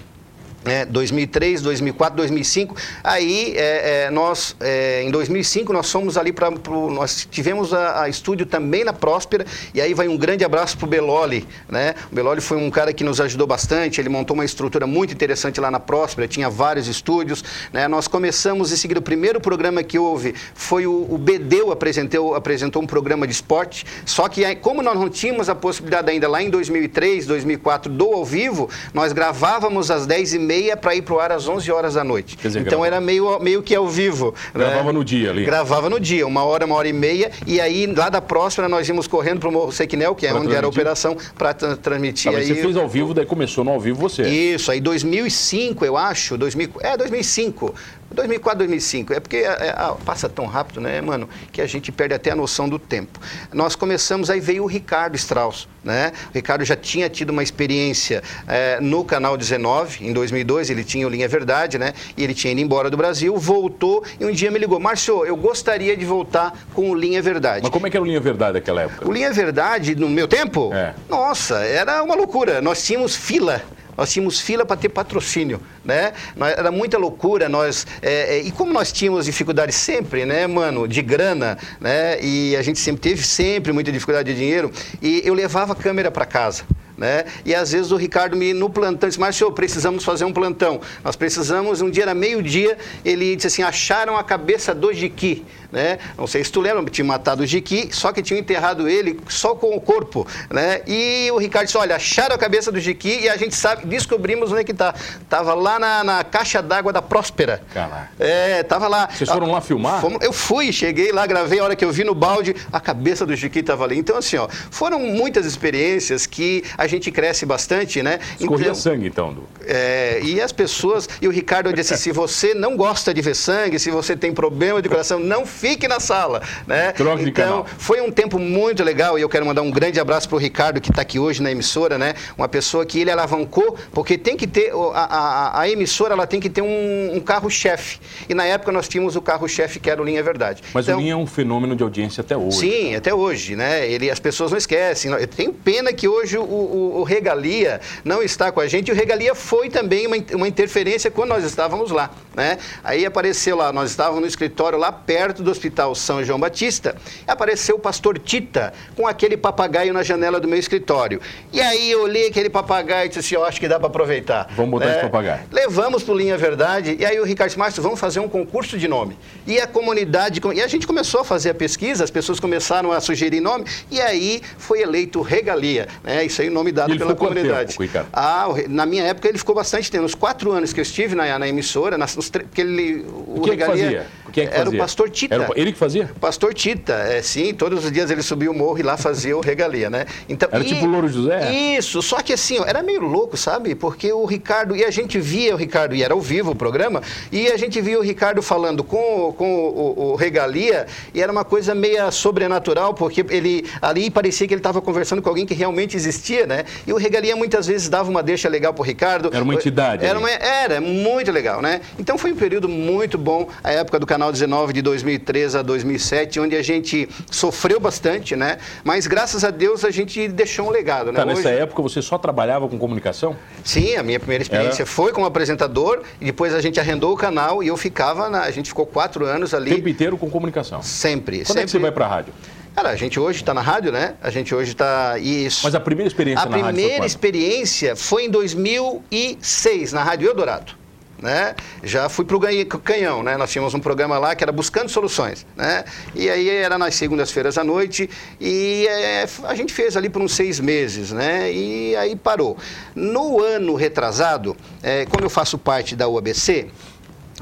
né, 0.65 0.85
2003, 0.87 1.61
2004, 1.61 2.17
2005. 2.17 2.77
Aí, 3.03 3.55
é, 3.57 4.07
é, 4.07 4.11
nós, 4.11 4.57
é, 4.61 5.03
em 5.03 5.11
2005, 5.11 5.73
nós 5.73 5.91
fomos 5.91 6.17
ali 6.17 6.33
para. 6.33 6.51
Nós 6.51 7.29
tivemos 7.31 7.75
a, 7.75 8.03
a, 8.03 8.09
estúdio 8.09 8.47
também 8.47 8.85
na 8.85 8.93
Próspera. 8.93 9.45
E 9.75 9.81
aí 9.81 9.93
vai 9.93 10.09
um 10.09 10.17
grande 10.17 10.45
abraço 10.45 10.77
para 10.79 10.87
o 10.87 10.89
Beloli. 10.89 11.47
Né? 11.69 11.95
O 12.11 12.15
Beloli 12.15 12.41
foi 12.41 12.57
um 12.57 12.71
cara 12.71 12.93
que 12.93 13.05
nos 13.05 13.21
ajudou 13.21 13.47
bastante. 13.47 14.01
Ele 14.01 14.09
montou 14.09 14.35
uma 14.35 14.45
estrutura 14.45 14.87
muito 14.87 15.13
interessante 15.13 15.61
lá 15.61 15.71
na 15.71 15.79
Próspera. 15.79 16.27
Tinha 16.27 16.49
vários 16.49 16.89
estúdios. 16.89 17.45
Né? 17.73 17.87
Nós 17.87 18.09
começamos 18.09 18.73
em 18.73 18.77
seguida. 18.77 19.01
O 19.01 19.03
primeiro 19.03 19.41
programa 19.41 19.83
que 19.83 19.99
houve 19.99 20.35
foi 20.55 20.87
o, 20.87 21.07
o 21.11 21.19
Bedeu 21.19 21.73
apresentou, 21.73 22.35
apresentou 22.35 22.83
um 22.83 22.87
programa 22.87 23.27
de 23.27 23.33
esporte. 23.33 23.85
Só 24.07 24.29
que, 24.29 24.45
aí, 24.45 24.57
como 24.57 24.83
nós 24.83 24.99
não 24.99 25.11
tínhamos 25.11 25.49
a 25.49 25.55
possibilidade 25.55 26.11
ainda 26.11 26.29
lá 26.29 26.43
em 26.43 26.49
2003, 26.49 27.27
2004 27.27 27.93
do 27.93 28.15
ao 28.15 28.25
vivo, 28.25 28.71
nós 28.93 29.13
gravávamos 29.13 29.91
às 29.91 30.07
10h30 30.07 30.54
meia 30.54 30.54
para 30.81 30.95
ir 30.95 31.03
para 31.03 31.15
o 31.15 31.21
ar 31.21 31.33
às 31.33 31.49
11 31.49 31.71
horas 31.71 31.95
da 31.95 32.05
noite. 32.05 32.37
Dizer, 32.37 32.61
então 32.61 32.81
grava... 32.81 32.87
era 32.87 33.01
meio, 33.01 33.39
meio 33.41 33.63
que 33.63 33.75
ao 33.75 33.89
vivo. 33.89 34.35
Né? 34.55 34.65
Gravava 34.65 34.93
né? 34.93 34.93
no 34.93 35.05
dia 35.05 35.31
ali. 35.31 35.45
Gravava 35.45 35.91
no 35.91 36.01
dia, 36.01 36.27
uma 36.27 36.45
hora, 36.45 36.65
uma 36.67 36.75
hora 36.75 36.89
e 36.89 36.93
meia. 36.93 37.31
E 37.47 37.61
aí, 37.61 37.87
lá 37.87 38.09
da 38.09 38.21
próxima, 38.21 38.69
nós 38.69 38.89
íamos 38.89 39.07
correndo 39.07 39.41
para 39.41 39.49
o 39.49 39.53
Morro 39.53 39.73
Sequinel, 39.73 40.15
que 40.15 40.27
é 40.27 40.31
pra 40.31 40.39
onde 40.39 40.49
transmitir. 40.49 40.59
era 40.59 40.67
a 40.67 40.71
operação, 40.71 41.17
para 41.37 41.55
transmitir. 41.55 42.33
Ah, 42.33 42.39
aí, 42.39 42.47
você 42.47 42.55
fez 42.55 42.77
ao 42.77 42.89
vivo, 42.89 43.15
daí 43.15 43.27
começou 43.27 43.65
no 43.65 43.71
ao 43.71 43.81
vivo 43.81 43.99
você. 43.99 44.23
Isso, 44.23 44.71
aí 44.71 44.81
2005, 44.81 45.85
eu 45.85 45.97
acho, 45.97 46.37
2000, 46.37 46.71
é 46.81 46.97
2005. 46.97 47.75
2004, 48.15 48.59
2005. 48.59 49.13
É 49.13 49.21
porque 49.21 49.37
é, 49.39 49.69
é, 49.69 49.75
passa 50.05 50.29
tão 50.29 50.47
rápido, 50.47 50.81
né, 50.81 51.01
mano, 51.01 51.29
que 51.53 51.61
a 51.61 51.67
gente 51.67 51.93
perde 51.93 52.15
até 52.15 52.31
a 52.31 52.37
noção 52.37 52.69
do 52.69 52.79
tempo. 52.79 53.19
Nós 53.53 53.75
começamos, 53.77 54.31
aí 54.31 54.41
veio 54.41 54.65
o 54.65 54.67
Ricardo 54.67 55.17
Strauss, 55.17 55.69
né? 55.83 56.13
O 56.31 56.35
Ricardo 56.35 56.65
já 56.65 56.77
tinha 56.77 57.09
tido 57.09 57.31
uma 57.31 57.43
experiência 57.43 58.23
é, 58.47 58.81
no 58.81 59.05
Canal 59.05 59.37
19, 59.37 60.07
em 60.07 60.13
2002, 60.13 60.71
ele 60.71 60.85
tinha 60.85 61.07
o 61.07 61.11
Linha 61.11 61.29
Verdade, 61.29 61.79
né? 61.79 61.93
E 62.17 62.25
ele 62.25 62.35
tinha 62.35 62.53
ido 62.53 62.61
embora 62.61 62.91
do 62.91 62.97
Brasil, 62.97 63.37
voltou 63.37 64.05
e 64.19 64.25
um 64.25 64.33
dia 64.33 64.51
me 64.51 64.59
ligou, 64.59 64.79
Márcio, 64.79 65.25
eu 65.25 65.37
gostaria 65.37 65.97
de 65.97 66.05
voltar 66.05 66.57
com 66.73 66.91
o 66.91 66.95
Linha 66.95 67.21
Verdade. 67.21 67.61
Mas 67.63 67.73
como 67.73 67.87
é 67.87 67.91
que 67.91 67.97
era 67.97 68.03
o 68.03 68.07
Linha 68.07 68.21
Verdade 68.21 68.55
naquela 68.55 68.83
época? 68.83 69.09
O 69.09 69.13
Linha 69.13 69.33
Verdade, 69.33 69.95
no 69.95 70.09
meu 70.09 70.29
tempo? 70.29 70.73
É. 70.73 70.95
Nossa, 71.09 71.59
era 71.59 72.03
uma 72.03 72.15
loucura. 72.15 72.61
Nós 72.61 72.85
tínhamos 72.85 73.17
fila 73.17 73.63
nós 73.97 74.13
tínhamos 74.13 74.41
fila 74.41 74.65
para 74.65 74.77
ter 74.77 74.89
patrocínio, 74.89 75.61
né? 75.85 76.13
Era 76.57 76.71
muita 76.71 76.99
loucura, 76.99 77.49
nós... 77.49 77.87
É, 78.03 78.37
é, 78.37 78.39
e 78.41 78.51
como 78.51 78.73
nós 78.73 78.93
tínhamos 78.93 79.27
dificuldade 79.27 79.73
sempre, 79.73 80.25
né, 80.25 80.47
mano, 80.47 80.87
de 80.87 81.03
grana, 81.03 81.59
né? 81.81 82.23
E 82.23 82.57
a 82.57 82.63
gente 82.63 82.79
sempre 82.79 83.01
teve 83.01 83.23
sempre 83.23 83.73
muita 83.73 83.91
dificuldade 83.91 84.33
de 84.33 84.39
dinheiro, 84.39 84.71
e 85.01 85.23
eu 85.25 85.35
levava 85.35 85.73
a 85.73 85.77
câmera 85.77 86.11
para 86.11 86.25
casa. 86.25 86.65
Né? 86.97 87.25
E 87.45 87.53
às 87.53 87.73
vezes 87.73 87.91
o 87.91 87.97
Ricardo 87.97 88.37
me 88.37 88.53
no 88.53 88.71
plantão 88.71 89.09
disse, 89.09 89.19
Márcio, 89.19 89.51
precisamos 89.51 90.05
fazer 90.05 90.25
um 90.25 90.33
plantão. 90.33 90.81
Nós 91.03 91.17
precisamos, 91.17 91.81
um 91.81 91.91
dia 91.91 92.05
era 92.05 92.15
meio-dia, 92.15 92.79
ele 93.05 93.35
disse 93.35 93.49
assim, 93.49 93.63
acharam 93.63 94.17
a 94.17 94.23
cabeça 94.23 94.73
do 94.73 94.93
Jiqui 94.93 95.45
né? 95.75 95.99
Não 96.17 96.27
sei 96.27 96.45
se 96.45 96.53
tu 96.53 96.61
lembra, 96.61 96.85
tinha 96.91 97.05
matado 97.05 97.43
o 97.43 97.47
Jiqui, 97.47 97.89
só 97.93 98.13
que 98.13 98.23
tinham 98.23 98.39
enterrado 98.39 98.89
ele 98.89 99.19
só 99.29 99.55
com 99.57 99.77
o 99.77 99.81
corpo, 99.81 100.27
né? 100.49 100.81
E 100.87 101.29
o 101.33 101.39
Ricardo 101.39 101.67
disse, 101.67 101.77
olha, 101.77 101.97
acharam 101.97 102.35
a 102.35 102.39
cabeça 102.39 102.71
do 102.71 102.79
Jiqui 102.79 103.23
e 103.23 103.29
a 103.29 103.37
gente 103.37 103.57
sabe, 103.57 103.85
descobrimos 103.87 104.53
onde 104.53 104.61
é 104.61 104.65
que 104.65 104.73
tá. 104.73 104.95
Tava 105.29 105.53
lá 105.53 105.79
na, 105.79 106.05
na 106.05 106.25
caixa 106.25 106.63
d'água 106.63 106.93
da 106.93 107.03
Próspera. 107.03 107.61
Caraca. 107.75 108.11
É, 108.19 108.63
tava 108.63 108.87
lá. 108.87 109.09
Vocês 109.13 109.29
foram 109.29 109.51
lá 109.51 109.61
filmar? 109.61 110.01
Fomos, 110.01 110.23
eu 110.23 110.33
fui, 110.33 110.73
cheguei 110.73 111.11
lá, 111.11 111.27
gravei, 111.27 111.59
a 111.59 111.65
hora 111.65 111.77
que 111.77 111.85
eu 111.85 111.91
vi 111.91 112.05
no 112.05 112.15
balde, 112.15 112.55
a 112.73 112.81
cabeça 112.81 113.27
do 113.27 113.35
Jiqui 113.35 113.63
tava 113.63 113.85
ali. 113.85 113.99
Então, 113.99 114.17
assim, 114.17 114.37
ó, 114.37 114.49
foram 114.71 115.01
muitas 115.01 115.45
experiências 115.45 116.25
que 116.25 116.63
a 116.79 116.87
gente 116.87 117.11
cresce 117.11 117.45
bastante, 117.45 118.01
né? 118.01 118.21
Escorria 118.39 118.67
então, 118.67 118.75
sangue, 118.75 119.09
então, 119.09 119.35
Du. 119.35 119.43
É, 119.67 120.21
e 120.23 120.41
as 120.41 120.53
pessoas, 120.53 121.09
e 121.21 121.27
o 121.27 121.31
Ricardo 121.31 121.73
disse, 121.73 121.97
se 121.97 122.13
você 122.13 122.55
não 122.55 122.77
gosta 122.77 123.13
de 123.13 123.21
ver 123.21 123.35
sangue, 123.35 123.79
se 123.79 123.91
você 123.91 124.17
tem 124.17 124.33
problema 124.33 124.81
de 124.81 124.89
coração, 124.89 125.19
não 125.19 125.45
fique 125.65 125.89
na 125.89 125.99
sala, 125.99 126.43
né? 126.67 126.93
Troque 126.93 127.25
então, 127.25 127.65
foi 127.79 128.03
um 128.03 128.11
tempo 128.11 128.39
muito 128.39 128.85
legal 128.85 129.19
e 129.19 129.23
eu 129.23 129.31
quero 129.31 129.47
mandar 129.47 129.63
um 129.63 129.71
grande 129.71 129.99
abraço 129.99 130.29
para 130.29 130.37
o 130.37 130.39
Ricardo 130.39 130.79
que 130.79 130.91
está 130.91 131.01
aqui 131.01 131.19
hoje 131.19 131.43
na 131.43 131.51
emissora, 131.51 131.97
né? 131.97 132.13
Uma 132.37 132.47
pessoa 132.47 132.85
que 132.85 133.01
ele 133.01 133.11
alavancou, 133.11 133.75
porque 133.91 134.19
tem 134.19 134.37
que 134.37 134.47
ter, 134.47 134.73
a, 134.93 135.05
a, 135.05 135.61
a 135.61 135.71
emissora 135.71 136.13
ela 136.13 136.27
tem 136.27 136.39
que 136.39 136.51
ter 136.51 136.61
um, 136.61 137.17
um 137.17 137.21
carro-chefe. 137.21 137.99
E 138.29 138.35
na 138.35 138.45
época 138.45 138.73
nós 138.73 138.87
tínhamos 138.87 139.17
o 139.17 139.23
carro-chefe 139.23 139.81
que 139.81 139.89
era 139.89 140.03
o 140.03 140.05
Linha 140.05 140.23
Verdade. 140.23 140.63
Mas 140.75 140.85
então, 140.85 140.99
o 140.99 141.01
Linha 141.01 141.15
é 141.15 141.17
um 141.17 141.27
fenômeno 141.27 141.75
de 141.75 141.83
audiência 141.83 142.21
até 142.21 142.37
hoje. 142.37 142.59
Sim, 142.59 142.95
até 142.95 143.15
hoje, 143.15 143.57
né? 143.57 143.91
Ele, 143.91 144.11
as 144.11 144.21
pessoas 144.21 144.51
não 144.51 144.59
esquecem. 144.59 145.11
Eu 145.13 145.27
tenho 145.27 145.51
pena 145.51 145.95
que 145.95 146.07
hoje 146.07 146.37
o, 146.37 146.43
o, 146.43 147.01
o 147.01 147.05
Regalia 147.05 147.81
não 148.05 148.23
está 148.23 148.53
com 148.53 148.61
a 148.61 148.67
gente. 148.67 148.93
O 148.93 148.95
Regalia 148.95 149.35
foi 149.35 149.71
também 149.71 150.07
uma, 150.07 150.17
uma 150.35 150.47
interferência 150.47 151.11
quando 151.11 151.31
nós 151.31 151.43
estávamos 151.43 151.91
lá, 151.91 152.11
né? 152.37 152.59
Aí 152.83 153.07
apareceu 153.07 153.57
lá, 153.57 153.73
nós 153.73 153.89
estávamos 153.91 154.21
no 154.21 154.27
escritório 154.27 154.79
lá 154.79 154.93
perto 154.93 155.43
do 155.43 155.54
Hospital 155.55 155.95
são 155.95 156.23
João 156.23 156.39
Batista, 156.39 156.97
apareceu 157.27 157.77
o 157.77 157.79
pastor 157.79 158.19
Tita 158.19 158.73
com 158.97 159.07
aquele 159.07 159.37
papagaio 159.37 159.93
na 159.93 160.03
janela 160.03 160.41
do 160.41 160.49
meu 160.49 160.59
escritório. 160.59 161.21
E 161.53 161.61
aí 161.61 161.91
eu 161.91 162.03
olhei 162.03 162.29
aquele 162.29 162.51
papagaio 162.51 163.07
e 163.07 163.09
disse 163.09 163.21
assim, 163.21 163.35
eu 163.37 163.45
acho 163.45 163.61
que 163.61 163.69
dá 163.69 163.79
para 163.79 163.87
aproveitar. 163.87 164.49
Vamos 164.55 164.73
botar 164.73 164.91
esse 164.91 164.99
é, 164.99 165.03
papagaio. 165.03 165.45
Levamos 165.51 166.03
para 166.03 166.13
o 166.13 166.17
Linha 166.17 166.37
Verdade, 166.37 166.97
e 166.99 167.05
aí 167.05 167.19
o 167.19 167.25
Ricardo 167.25 167.57
Márcio, 167.57 167.83
vamos 167.83 168.01
fazer 168.01 168.21
um 168.21 168.29
concurso 168.29 168.77
de 168.77 168.89
nome. 168.89 169.17
E 169.47 169.61
a 169.61 169.67
comunidade, 169.67 170.41
e 170.55 170.61
a 170.61 170.67
gente 170.67 170.87
começou 170.87 171.21
a 171.21 171.25
fazer 171.25 171.51
a 171.51 171.55
pesquisa, 171.55 172.05
as 172.05 172.11
pessoas 172.11 172.41
começaram 172.41 172.91
a 172.91 173.01
sugerir 173.01 173.41
nome, 173.41 173.65
e 173.91 174.01
aí 174.01 174.43
foi 174.59 174.83
eleito 174.83 175.23
Regalia. 175.23 175.89
Né? 176.03 176.25
Isso 176.25 176.41
aí 176.41 176.49
é 176.49 176.51
o 176.51 176.55
nome 176.55 176.73
dado 176.73 176.97
pela 176.97 177.15
comunidade. 177.15 177.77
Tempo, 177.77 178.07
ah, 178.13 178.49
na 178.69 178.85
minha 178.85 179.05
época 179.05 179.29
ele 179.29 179.39
ficou 179.39 179.55
bastante 179.55 179.91
tempo, 179.91 180.05
uns 180.05 180.15
quatro 180.15 180.53
anos 180.53 180.73
que 180.73 180.81
eu 180.81 180.83
estive 180.83 181.15
na, 181.15 181.39
na 181.39 181.49
emissora, 181.49 181.97
nas, 181.97 182.17
nos, 182.17 182.29
porque 182.29 182.61
ele, 182.61 183.07
o, 183.09 183.41
o 183.41 183.45
Regalia... 183.45 183.85
Fazia? 183.85 184.25
que 184.35 184.41
é 184.41 184.47
que 184.47 184.57
era 184.57 184.69
o 184.69 184.77
pastor 184.77 185.09
Tita. 185.09 185.37
Era 185.45 185.61
ele 185.61 185.73
que 185.73 185.79
fazia? 185.79 186.11
Pastor 186.21 186.53
Tita, 186.53 186.93
é, 186.93 187.23
sim, 187.23 187.55
todos 187.55 187.85
os 187.85 187.93
dias 187.93 188.11
ele 188.11 188.23
subia 188.23 188.51
o 188.51 188.55
morro 188.55 188.79
e 188.79 188.83
lá 188.83 188.97
fazia 188.97 189.37
o 189.37 189.41
regalia, 189.41 189.89
né? 189.89 190.07
Então, 190.29 190.49
era 190.51 190.63
e, 190.63 190.67
tipo 190.67 190.85
o 190.85 190.89
Louro 190.89 191.09
José? 191.09 191.53
Isso, 191.53 192.03
só 192.03 192.21
que 192.21 192.33
assim, 192.33 192.59
ó, 192.59 192.65
era 192.65 192.83
meio 192.83 193.01
louco, 193.01 193.37
sabe? 193.37 193.75
Porque 193.75 194.13
o 194.13 194.25
Ricardo, 194.25 194.75
e 194.75 194.85
a 194.85 194.91
gente 194.91 195.19
via 195.21 195.55
o 195.55 195.57
Ricardo, 195.57 195.95
e 195.95 196.03
era 196.03 196.13
ao 196.13 196.21
vivo 196.21 196.51
o 196.51 196.57
programa, 196.57 197.03
e 197.31 197.49
a 197.49 197.57
gente 197.57 197.81
via 197.81 197.99
o 197.99 198.03
Ricardo 198.03 198.43
falando 198.43 198.83
com, 198.83 199.33
com 199.37 199.55
o, 199.55 200.13
o 200.13 200.17
regalia, 200.17 200.87
e 201.13 201.23
era 201.23 201.31
uma 201.31 201.45
coisa 201.45 201.75
meio 201.75 202.11
sobrenatural, 202.11 202.95
porque 202.95 203.25
ele 203.31 203.65
ali 203.81 204.11
parecia 204.11 204.49
que 204.49 204.55
ele 204.55 204.61
estava 204.61 204.81
conversando 204.81 205.23
com 205.23 205.29
alguém 205.29 205.47
que 205.47 205.55
realmente 205.55 205.97
existia, 205.97 206.47
né? 206.47 206.65
E 206.87 206.93
o 206.93 206.97
regalia 206.97 207.37
muitas 207.37 207.67
vezes 207.67 207.89
dava 207.89 208.11
uma 208.11 208.23
deixa 208.23 208.49
legal 208.49 208.75
pro 208.75 208.83
Ricardo. 208.83 209.31
Era 209.33 209.45
uma 209.45 209.55
entidade. 209.55 210.05
Era, 210.05 210.19
uma, 210.19 210.31
era 210.31 210.81
muito 210.81 211.31
legal, 211.31 211.63
né? 211.63 211.81
Então 211.99 212.19
foi 212.19 212.33
um 212.33 212.37
período 212.37 212.69
muito 212.69 213.17
bom, 213.17 213.49
a 213.63 213.71
época 213.71 213.99
do 214.01 214.07
canal 214.07 214.25
Canal 214.25 214.33
19 214.33 214.73
de 214.73 214.81
2003 214.81 215.24
a 215.55 215.63
2007, 215.63 216.39
onde 216.39 216.57
a 216.57 216.63
gente 216.63 217.09
sofreu 217.31 217.81
bastante, 217.81 218.37
né? 218.37 218.59
Mas 218.83 219.07
graças 219.07 219.43
a 219.45 219.51
Deus 219.51 219.85
a 219.85 219.91
gente 219.91 220.29
deixou 220.29 220.67
um 220.67 220.71
legado, 220.71 221.11
né? 221.11 221.19
Tá, 221.19 221.25
nessa 221.25 221.49
Hoje... 221.49 221.59
época 221.59 221.83
você 221.83 222.03
só 222.03 222.19
trabalhava 222.19 222.69
com 222.69 222.79
comunicação? 222.79 223.37
Sim, 223.65 223.97
a 223.97 224.03
minha 224.03 224.21
primeira 224.21 224.43
experiência 224.43 224.83
Era... 224.83 224.91
foi 224.91 225.13
como 225.13 225.27
apresentador 225.27 226.03
e 226.21 226.27
depois 226.27 226.55
a 226.55 226.61
gente 226.61 226.79
arrendou 226.79 227.13
o 227.13 227.17
canal 227.17 227.63
e 227.63 227.69
eu 227.69 227.77
ficava, 227.77 228.29
na... 228.29 228.43
a 228.43 228.51
gente 228.51 228.69
ficou 228.69 228.87
quatro 228.87 229.25
anos 229.25 229.55
ali. 229.55 229.73
O 229.73 229.77
tempo 229.77 229.89
inteiro 229.89 230.17
com 230.17 230.31
comunicação? 230.31 230.83
Sempre. 230.83 231.39
Quando 231.39 231.47
sempre... 231.47 231.63
é 231.63 231.65
que 231.65 231.71
você 231.71 231.79
vai 231.79 231.93
para 231.93 232.05
a 232.05 232.09
rádio? 232.09 232.35
Cara, 232.75 232.91
a 232.91 232.97
gente 232.97 233.21
hoje 233.21 233.41
está 233.41 233.55
na 233.55 233.61
rádio, 233.61 233.93
né? 233.93 234.15
A 234.21 234.31
gente 234.31 234.53
hoje 234.53 234.73
está. 234.73 235.17
Isso. 235.19 235.61
Mas 235.63 235.75
a 235.77 235.81
primeira 235.81 236.09
experiência 236.09 236.45
a 236.45 236.51
na 236.51 236.57
rádio. 236.57 236.71
A 236.71 236.73
primeira 236.73 237.07
experiência 237.07 237.95
foi 237.95 238.25
em 238.25 238.31
2006, 238.31 239.93
na 239.93 240.03
Rádio 240.03 240.29
Eldorado 240.29 240.84
né? 241.21 241.55
Já 241.83 242.09
fui 242.09 242.25
para 242.25 242.37
o 242.37 242.41
Canhão, 242.81 243.23
né? 243.23 243.37
Nós 243.37 243.51
tínhamos 243.51 243.75
um 243.75 243.81
programa 243.81 244.19
lá 244.19 244.35
que 244.35 244.45
era 244.45 244.53
Buscando 244.53 244.89
Soluções, 244.89 245.47
né? 245.57 245.85
E 246.15 246.29
aí 246.29 246.49
era 246.49 246.79
nas 246.79 246.95
segundas-feiras 246.95 247.59
à 247.59 247.65
noite 247.65 248.09
e 248.41 248.87
é, 248.89 249.27
a 249.45 249.55
gente 249.55 249.73
fez 249.73 249.97
ali 249.97 250.09
por 250.09 250.23
uns 250.23 250.35
seis 250.35 250.61
meses, 250.61 251.13
né? 251.13 251.53
E 251.53 251.97
aí 251.97 252.17
parou. 252.17 252.57
No 252.95 253.43
ano 253.43 253.75
retrasado, 253.75 254.57
é, 254.83 255.07
como 255.07 255.25
eu 255.25 255.31
faço 255.31 255.59
parte 255.59 255.97
da 255.97 256.09
UABC, 256.09 256.71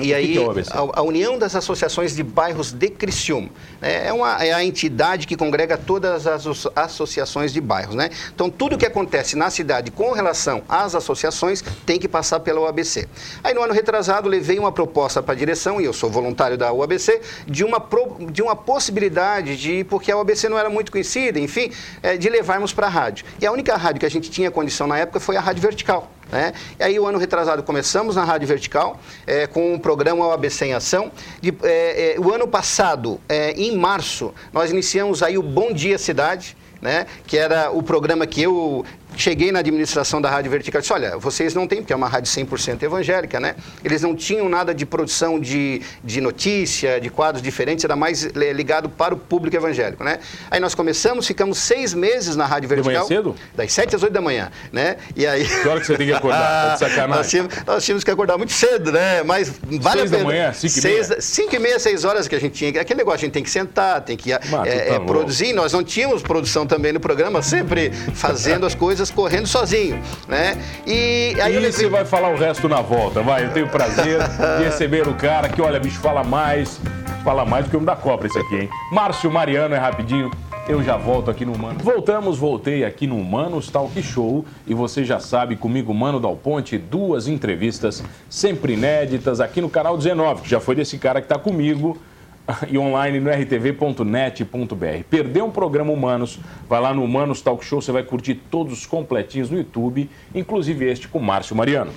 E 0.00 0.14
aí, 0.14 0.38
é 0.38 0.42
a, 0.70 1.00
a, 1.00 1.02
União 1.02 1.38
das 1.38 1.54
Associações 1.54 2.16
de 2.16 2.22
Bairros 2.22 2.72
de 2.72 2.88
Criciúma 2.88 3.50
né? 3.80 4.06
é, 4.06 4.12
uma, 4.12 4.42
é 4.42 4.52
a 4.52 4.64
entidade 4.64 5.26
que 5.26 5.36
congrega 5.36 5.76
todas 5.76 6.26
as 6.26 6.46
associações 6.74 7.52
de 7.52 7.60
bairros. 7.60 7.94
Né? 7.94 8.08
Então, 8.34 8.48
tudo 8.48 8.78
que 8.78 8.86
acontece 8.86 9.36
na 9.36 9.50
cidade 9.50 9.90
com 9.90 10.12
relação 10.12 10.62
às 10.68 10.94
associações 10.94 11.62
tem 11.84 11.98
que 11.98 12.08
passar 12.08 12.40
pela 12.40 12.60
UABC. 12.60 13.06
Aí, 13.44 13.52
no 13.52 13.62
ano 13.62 13.74
retrasado, 13.74 14.28
levei 14.28 14.58
uma 14.58 14.72
proposta 14.72 15.22
para 15.22 15.34
a 15.34 15.36
direção, 15.36 15.80
e 15.80 15.84
eu 15.84 15.92
sou 15.92 16.08
voluntário 16.08 16.56
da 16.56 16.72
UABC, 16.72 17.20
de 17.46 17.64
uma, 17.64 17.78
pro, 17.78 18.16
de 18.30 18.40
uma 18.40 18.56
possibilidade 18.56 19.56
de, 19.56 19.84
porque 19.84 20.10
a 20.10 20.16
UABC 20.16 20.48
não 20.48 20.58
era 20.58 20.70
muito 20.70 20.90
conhecida, 20.90 21.38
enfim, 21.38 21.70
é, 22.02 22.16
de 22.16 22.30
levarmos 22.30 22.72
para 22.72 22.86
a 22.86 22.90
rádio. 22.90 23.26
E 23.40 23.46
a 23.46 23.52
única 23.52 23.76
rádio 23.76 24.00
que 24.00 24.06
a 24.06 24.10
gente 24.10 24.30
tinha 24.30 24.50
condição 24.50 24.86
na 24.86 24.98
época 24.98 25.20
foi 25.20 25.36
a 25.36 25.40
Rádio 25.40 25.62
Vertical. 25.62 26.10
Né? 26.32 26.54
E 26.80 26.82
aí, 26.82 26.98
o 26.98 27.06
ano 27.06 27.18
retrasado, 27.18 27.62
começamos 27.62 28.16
na 28.16 28.24
Rádio 28.24 28.48
Vertical, 28.48 28.98
é, 29.26 29.46
com 29.46 29.74
o 29.74 29.78
programa 29.78 30.26
OABC 30.26 30.64
em 30.64 30.72
Ação. 30.72 31.12
De, 31.42 31.54
é, 31.62 32.14
é, 32.14 32.20
o 32.20 32.32
ano 32.32 32.48
passado, 32.48 33.20
é, 33.28 33.52
em 33.52 33.76
março, 33.76 34.32
nós 34.50 34.70
iniciamos 34.70 35.22
aí 35.22 35.36
o 35.36 35.42
Bom 35.42 35.74
Dia 35.74 35.98
Cidade, 35.98 36.56
né? 36.80 37.06
que 37.26 37.36
era 37.36 37.70
o 37.70 37.82
programa 37.82 38.26
que 38.26 38.42
eu 38.42 38.82
cheguei 39.16 39.52
na 39.52 39.60
administração 39.60 40.20
da 40.20 40.30
Rádio 40.30 40.50
Vertical 40.50 40.80
e 40.80 40.82
disse, 40.82 40.92
olha, 40.92 41.16
vocês 41.18 41.54
não 41.54 41.66
têm, 41.66 41.78
porque 41.78 41.92
é 41.92 41.96
uma 41.96 42.08
rádio 42.08 42.30
100% 42.32 42.82
evangélica, 42.82 43.38
né? 43.38 43.54
Eles 43.84 44.02
não 44.02 44.14
tinham 44.14 44.48
nada 44.48 44.74
de 44.74 44.84
produção 44.86 45.38
de, 45.38 45.82
de 46.02 46.20
notícia, 46.20 47.00
de 47.00 47.10
quadros 47.10 47.42
diferentes, 47.42 47.84
era 47.84 47.96
mais 47.96 48.22
ligado 48.22 48.88
para 48.88 49.14
o 49.14 49.16
público 49.16 49.56
evangélico, 49.56 50.02
né? 50.02 50.18
Aí 50.50 50.60
nós 50.60 50.74
começamos, 50.74 51.26
ficamos 51.26 51.58
seis 51.58 51.94
meses 51.94 52.36
na 52.36 52.46
Rádio 52.46 52.68
Vertical. 52.68 52.92
De 52.92 52.98
manhã 52.98 53.22
cedo? 53.22 53.36
Das 53.54 53.72
sete 53.72 53.96
às 53.96 54.02
oito 54.02 54.12
da 54.12 54.20
manhã, 54.20 54.50
né? 54.72 54.96
E 55.14 55.26
aí... 55.26 55.44
Que 55.44 55.68
hora 55.68 55.80
que 55.80 55.86
você 55.86 55.96
tem 55.96 56.06
que 56.06 56.12
acordar? 56.12 56.76
Sacanagem. 56.78 57.08
nós, 57.08 57.30
tínhamos, 57.30 57.54
nós 57.66 57.84
tínhamos 57.84 58.04
que 58.04 58.10
acordar 58.10 58.38
muito 58.38 58.52
cedo, 58.52 58.92
né? 58.92 59.22
Mas 59.22 59.52
vale 59.62 60.00
seis 60.00 60.12
a 60.12 60.16
pena. 60.16 60.18
da 60.18 60.24
manhã, 60.24 60.52
cinco 60.52 60.78
e 60.78 60.82
meia? 60.82 61.20
cinco 61.20 61.56
e 61.56 61.58
meia, 61.58 61.78
seis 61.78 62.04
horas 62.04 62.28
que 62.28 62.34
a 62.34 62.40
gente 62.40 62.54
tinha. 62.54 62.80
Aquele 62.80 62.98
negócio, 62.98 63.18
a 63.18 63.24
gente 63.26 63.32
tem 63.32 63.42
que 63.42 63.50
sentar, 63.50 64.00
tem 64.00 64.16
que 64.16 64.30
Mas, 64.32 64.66
é, 64.66 64.78
tá 64.86 64.94
é, 64.94 64.98
produzir. 65.00 65.52
Nós 65.52 65.72
não 65.72 65.82
tínhamos 65.82 66.22
produção 66.22 66.66
também 66.66 66.92
no 66.92 67.00
programa, 67.00 67.42
sempre 67.42 67.90
fazendo 68.14 68.66
as 68.66 68.74
coisas 68.74 69.01
correndo 69.10 69.46
sozinho 69.46 70.00
né? 70.28 70.56
E 70.86 71.36
aí 71.40 71.56
e 71.56 71.72
você 71.72 71.88
vai 71.88 72.04
falar 72.04 72.28
o 72.30 72.36
resto 72.36 72.68
na 72.68 72.80
volta, 72.80 73.22
vai. 73.22 73.44
Eu 73.44 73.52
tenho 73.52 73.66
o 73.66 73.68
prazer 73.68 74.20
de 74.58 74.64
receber 74.64 75.06
o 75.08 75.14
cara 75.14 75.48
que, 75.48 75.60
olha, 75.60 75.78
bicho, 75.78 76.00
fala 76.00 76.22
mais, 76.22 76.80
fala 77.24 77.44
mais 77.44 77.64
do 77.64 77.70
que 77.70 77.76
o 77.76 77.78
homem 77.78 77.86
da 77.86 77.96
cobra 77.96 78.26
esse 78.26 78.38
aqui, 78.38 78.56
hein? 78.56 78.70
Márcio 78.90 79.30
Mariano, 79.30 79.74
é 79.74 79.78
rapidinho. 79.78 80.30
Eu 80.68 80.80
já 80.80 80.96
volto 80.96 81.28
aqui 81.28 81.44
no 81.44 81.58
Mano. 81.58 81.80
Voltamos, 81.80 82.38
voltei 82.38 82.84
aqui 82.84 83.04
no 83.04 83.22
Manos 83.22 83.68
Talk 83.68 84.00
Show 84.00 84.44
e 84.64 84.72
você 84.72 85.04
já 85.04 85.18
sabe, 85.18 85.56
comigo, 85.56 85.92
Mano 85.92 86.20
Dal 86.20 86.36
Ponte, 86.36 86.78
duas 86.78 87.26
entrevistas 87.26 88.02
sempre 88.30 88.74
inéditas 88.74 89.40
aqui 89.40 89.60
no 89.60 89.68
canal 89.68 89.96
19, 89.98 90.42
que 90.42 90.48
já 90.48 90.60
foi 90.60 90.76
desse 90.76 90.98
cara 90.98 91.20
que 91.20 91.24
está 91.24 91.36
comigo 91.36 91.98
e 92.68 92.78
online 92.78 93.20
no 93.20 93.30
rtv.net.br. 93.30 95.04
Perdeu 95.08 95.44
um 95.44 95.50
programa 95.50 95.92
Humanos? 95.92 96.38
Vai 96.68 96.80
lá 96.80 96.92
no 96.92 97.04
Humanos 97.04 97.40
Talk 97.40 97.64
Show, 97.64 97.80
você 97.80 97.92
vai 97.92 98.02
curtir 98.02 98.34
todos 98.50 98.72
os 98.72 98.86
completinhos 98.86 99.50
no 99.50 99.58
YouTube, 99.58 100.08
inclusive 100.34 100.90
este 100.90 101.08
com 101.08 101.18
Márcio 101.18 101.56
Mariano. 101.56 101.92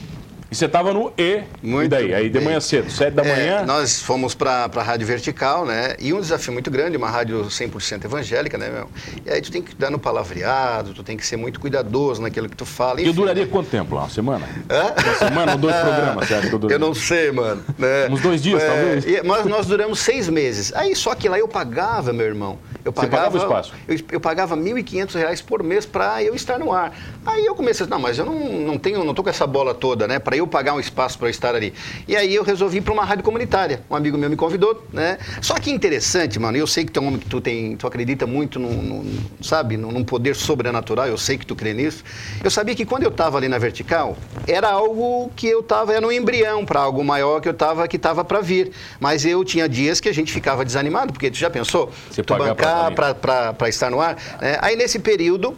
E 0.49 0.55
você 0.55 0.65
estava 0.65 0.93
no 0.93 1.11
E. 1.17 1.41
Muito 1.61 1.85
e 1.85 1.87
daí? 1.87 2.13
Aí 2.13 2.29
de 2.29 2.39
manhã 2.39 2.59
cedo, 2.59 2.89
sete 2.91 3.13
da 3.13 3.23
é, 3.23 3.35
manhã? 3.35 3.65
Nós 3.65 3.99
fomos 4.01 4.35
para 4.35 4.69
a 4.73 4.83
Rádio 4.83 5.07
Vertical, 5.07 5.65
né? 5.65 5.95
E 5.99 6.13
um 6.13 6.21
desafio 6.21 6.53
muito 6.53 6.69
grande, 6.69 6.95
uma 6.97 7.09
rádio 7.09 7.45
100% 7.45 8.05
evangélica, 8.05 8.57
né, 8.57 8.69
meu? 8.69 8.89
E 9.25 9.29
aí 9.29 9.41
tu 9.41 9.51
tem 9.51 9.61
que 9.61 9.75
dar 9.75 9.89
no 9.89 9.97
palavreado, 9.97 10.93
tu 10.93 11.03
tem 11.03 11.17
que 11.17 11.25
ser 11.25 11.35
muito 11.35 11.59
cuidadoso 11.59 12.21
naquilo 12.21 12.47
que 12.47 12.55
tu 12.55 12.65
fala. 12.65 13.01
Enfim, 13.01 13.09
e 13.09 13.13
duraria 13.13 13.45
né? 13.45 13.49
quanto 13.51 13.69
tempo 13.69 13.95
lá? 13.95 14.01
Uma 14.01 14.09
semana? 14.09 14.47
Hã? 14.69 14.93
Uma 15.03 15.15
semana 15.15 15.51
ou 15.53 15.57
dois 15.57 15.75
programas, 15.81 16.27
você 16.27 16.33
acha 16.35 16.49
que 16.49 16.53
eu? 16.55 16.69
Eu 16.69 16.79
não 16.79 16.93
sei, 16.93 17.31
mano. 17.31 17.63
Né? 17.77 18.07
Uns 18.09 18.21
dois 18.21 18.41
dias, 18.41 18.61
é, 18.61 18.67
talvez? 18.67 19.05
E, 19.05 19.23
mas 19.23 19.45
nós 19.45 19.65
duramos 19.65 19.99
seis 19.99 20.29
meses. 20.29 20.71
Aí 20.75 20.95
só 20.95 21.15
que 21.15 21.27
lá 21.27 21.39
eu 21.39 21.47
pagava, 21.47 22.13
meu 22.13 22.25
irmão. 22.25 22.59
Eu 22.83 22.93
pagava, 22.93 23.31
você 23.31 23.37
pagava 23.37 23.37
o 23.37 23.39
espaço? 23.39 23.73
Eu, 23.87 23.99
eu 24.11 24.19
pagava 24.19 24.55
R$ 24.55 24.61
1.500 24.61 25.43
por 25.43 25.63
mês 25.63 25.87
para 25.87 26.21
eu 26.21 26.35
estar 26.35 26.59
no 26.59 26.71
ar. 26.71 26.95
Aí 27.25 27.45
eu 27.45 27.55
comecei, 27.55 27.87
não, 27.87 27.99
mas 27.99 28.19
eu 28.19 28.25
não, 28.25 28.35
não 28.35 28.77
tenho, 28.77 29.03
não 29.03 29.13
tô 29.13 29.23
com 29.23 29.29
essa 29.29 29.47
bola 29.47 29.73
toda, 29.73 30.07
né? 30.07 30.19
Para 30.19 30.37
eu 30.37 30.45
pagar 30.45 30.75
um 30.75 30.79
espaço 30.79 31.17
para 31.17 31.29
estar 31.29 31.55
ali. 31.55 31.73
E 32.07 32.15
aí 32.15 32.35
eu 32.35 32.43
resolvi 32.43 32.77
ir 32.77 32.81
para 32.81 32.93
uma 32.93 33.03
rádio 33.03 33.23
comunitária. 33.23 33.81
Um 33.89 33.95
amigo 33.95 34.17
meu 34.17 34.29
me 34.29 34.35
convidou, 34.35 34.85
né? 34.93 35.17
Só 35.41 35.55
que 35.55 35.71
interessante, 35.71 36.39
mano, 36.39 36.57
eu 36.57 36.67
sei 36.67 36.85
que 36.85 36.91
tu 36.91 36.99
é 36.99 37.03
um 37.03 37.07
homem 37.07 37.19
que 37.19 37.27
tu 37.27 37.41
tem, 37.41 37.75
tu 37.75 37.87
acredita 37.87 38.27
muito 38.27 38.59
no, 38.59 38.69
no 38.69 39.05
sabe, 39.41 39.75
num 39.75 40.03
poder 40.03 40.35
sobrenatural, 40.35 41.07
eu 41.07 41.17
sei 41.17 41.37
que 41.37 41.45
tu 41.45 41.55
crê 41.55 41.73
nisso. 41.73 42.03
Eu 42.43 42.51
sabia 42.51 42.75
que 42.75 42.85
quando 42.85 43.03
eu 43.03 43.09
estava 43.09 43.37
ali 43.37 43.47
na 43.47 43.57
vertical, 43.57 44.15
era 44.47 44.69
algo 44.69 45.31
que 45.35 45.47
eu 45.47 45.61
estava, 45.61 45.93
era 45.93 46.05
um 46.05 46.11
embrião 46.11 46.63
para 46.63 46.81
algo 46.81 47.03
maior 47.03 47.41
que 47.41 47.47
eu 47.47 47.53
estava 47.53 47.87
que 47.87 47.95
estava 47.95 48.23
para 48.23 48.39
vir. 48.39 48.71
Mas 48.99 49.25
eu 49.25 49.43
tinha 49.43 49.67
dias 49.67 49.99
que 49.99 50.09
a 50.09 50.13
gente 50.13 50.31
ficava 50.31 50.63
desanimado, 50.63 51.11
porque 51.11 51.31
tu 51.31 51.37
já 51.37 51.49
pensou? 51.49 51.91
Você 52.09 52.21
tu 52.21 52.35
bancar 52.35 52.93
para 52.93 53.69
estar 53.69 53.89
no 53.89 53.99
ar? 53.99 54.15
Né? 54.39 54.57
Aí 54.61 54.75
nesse 54.75 54.99
período 54.99 55.55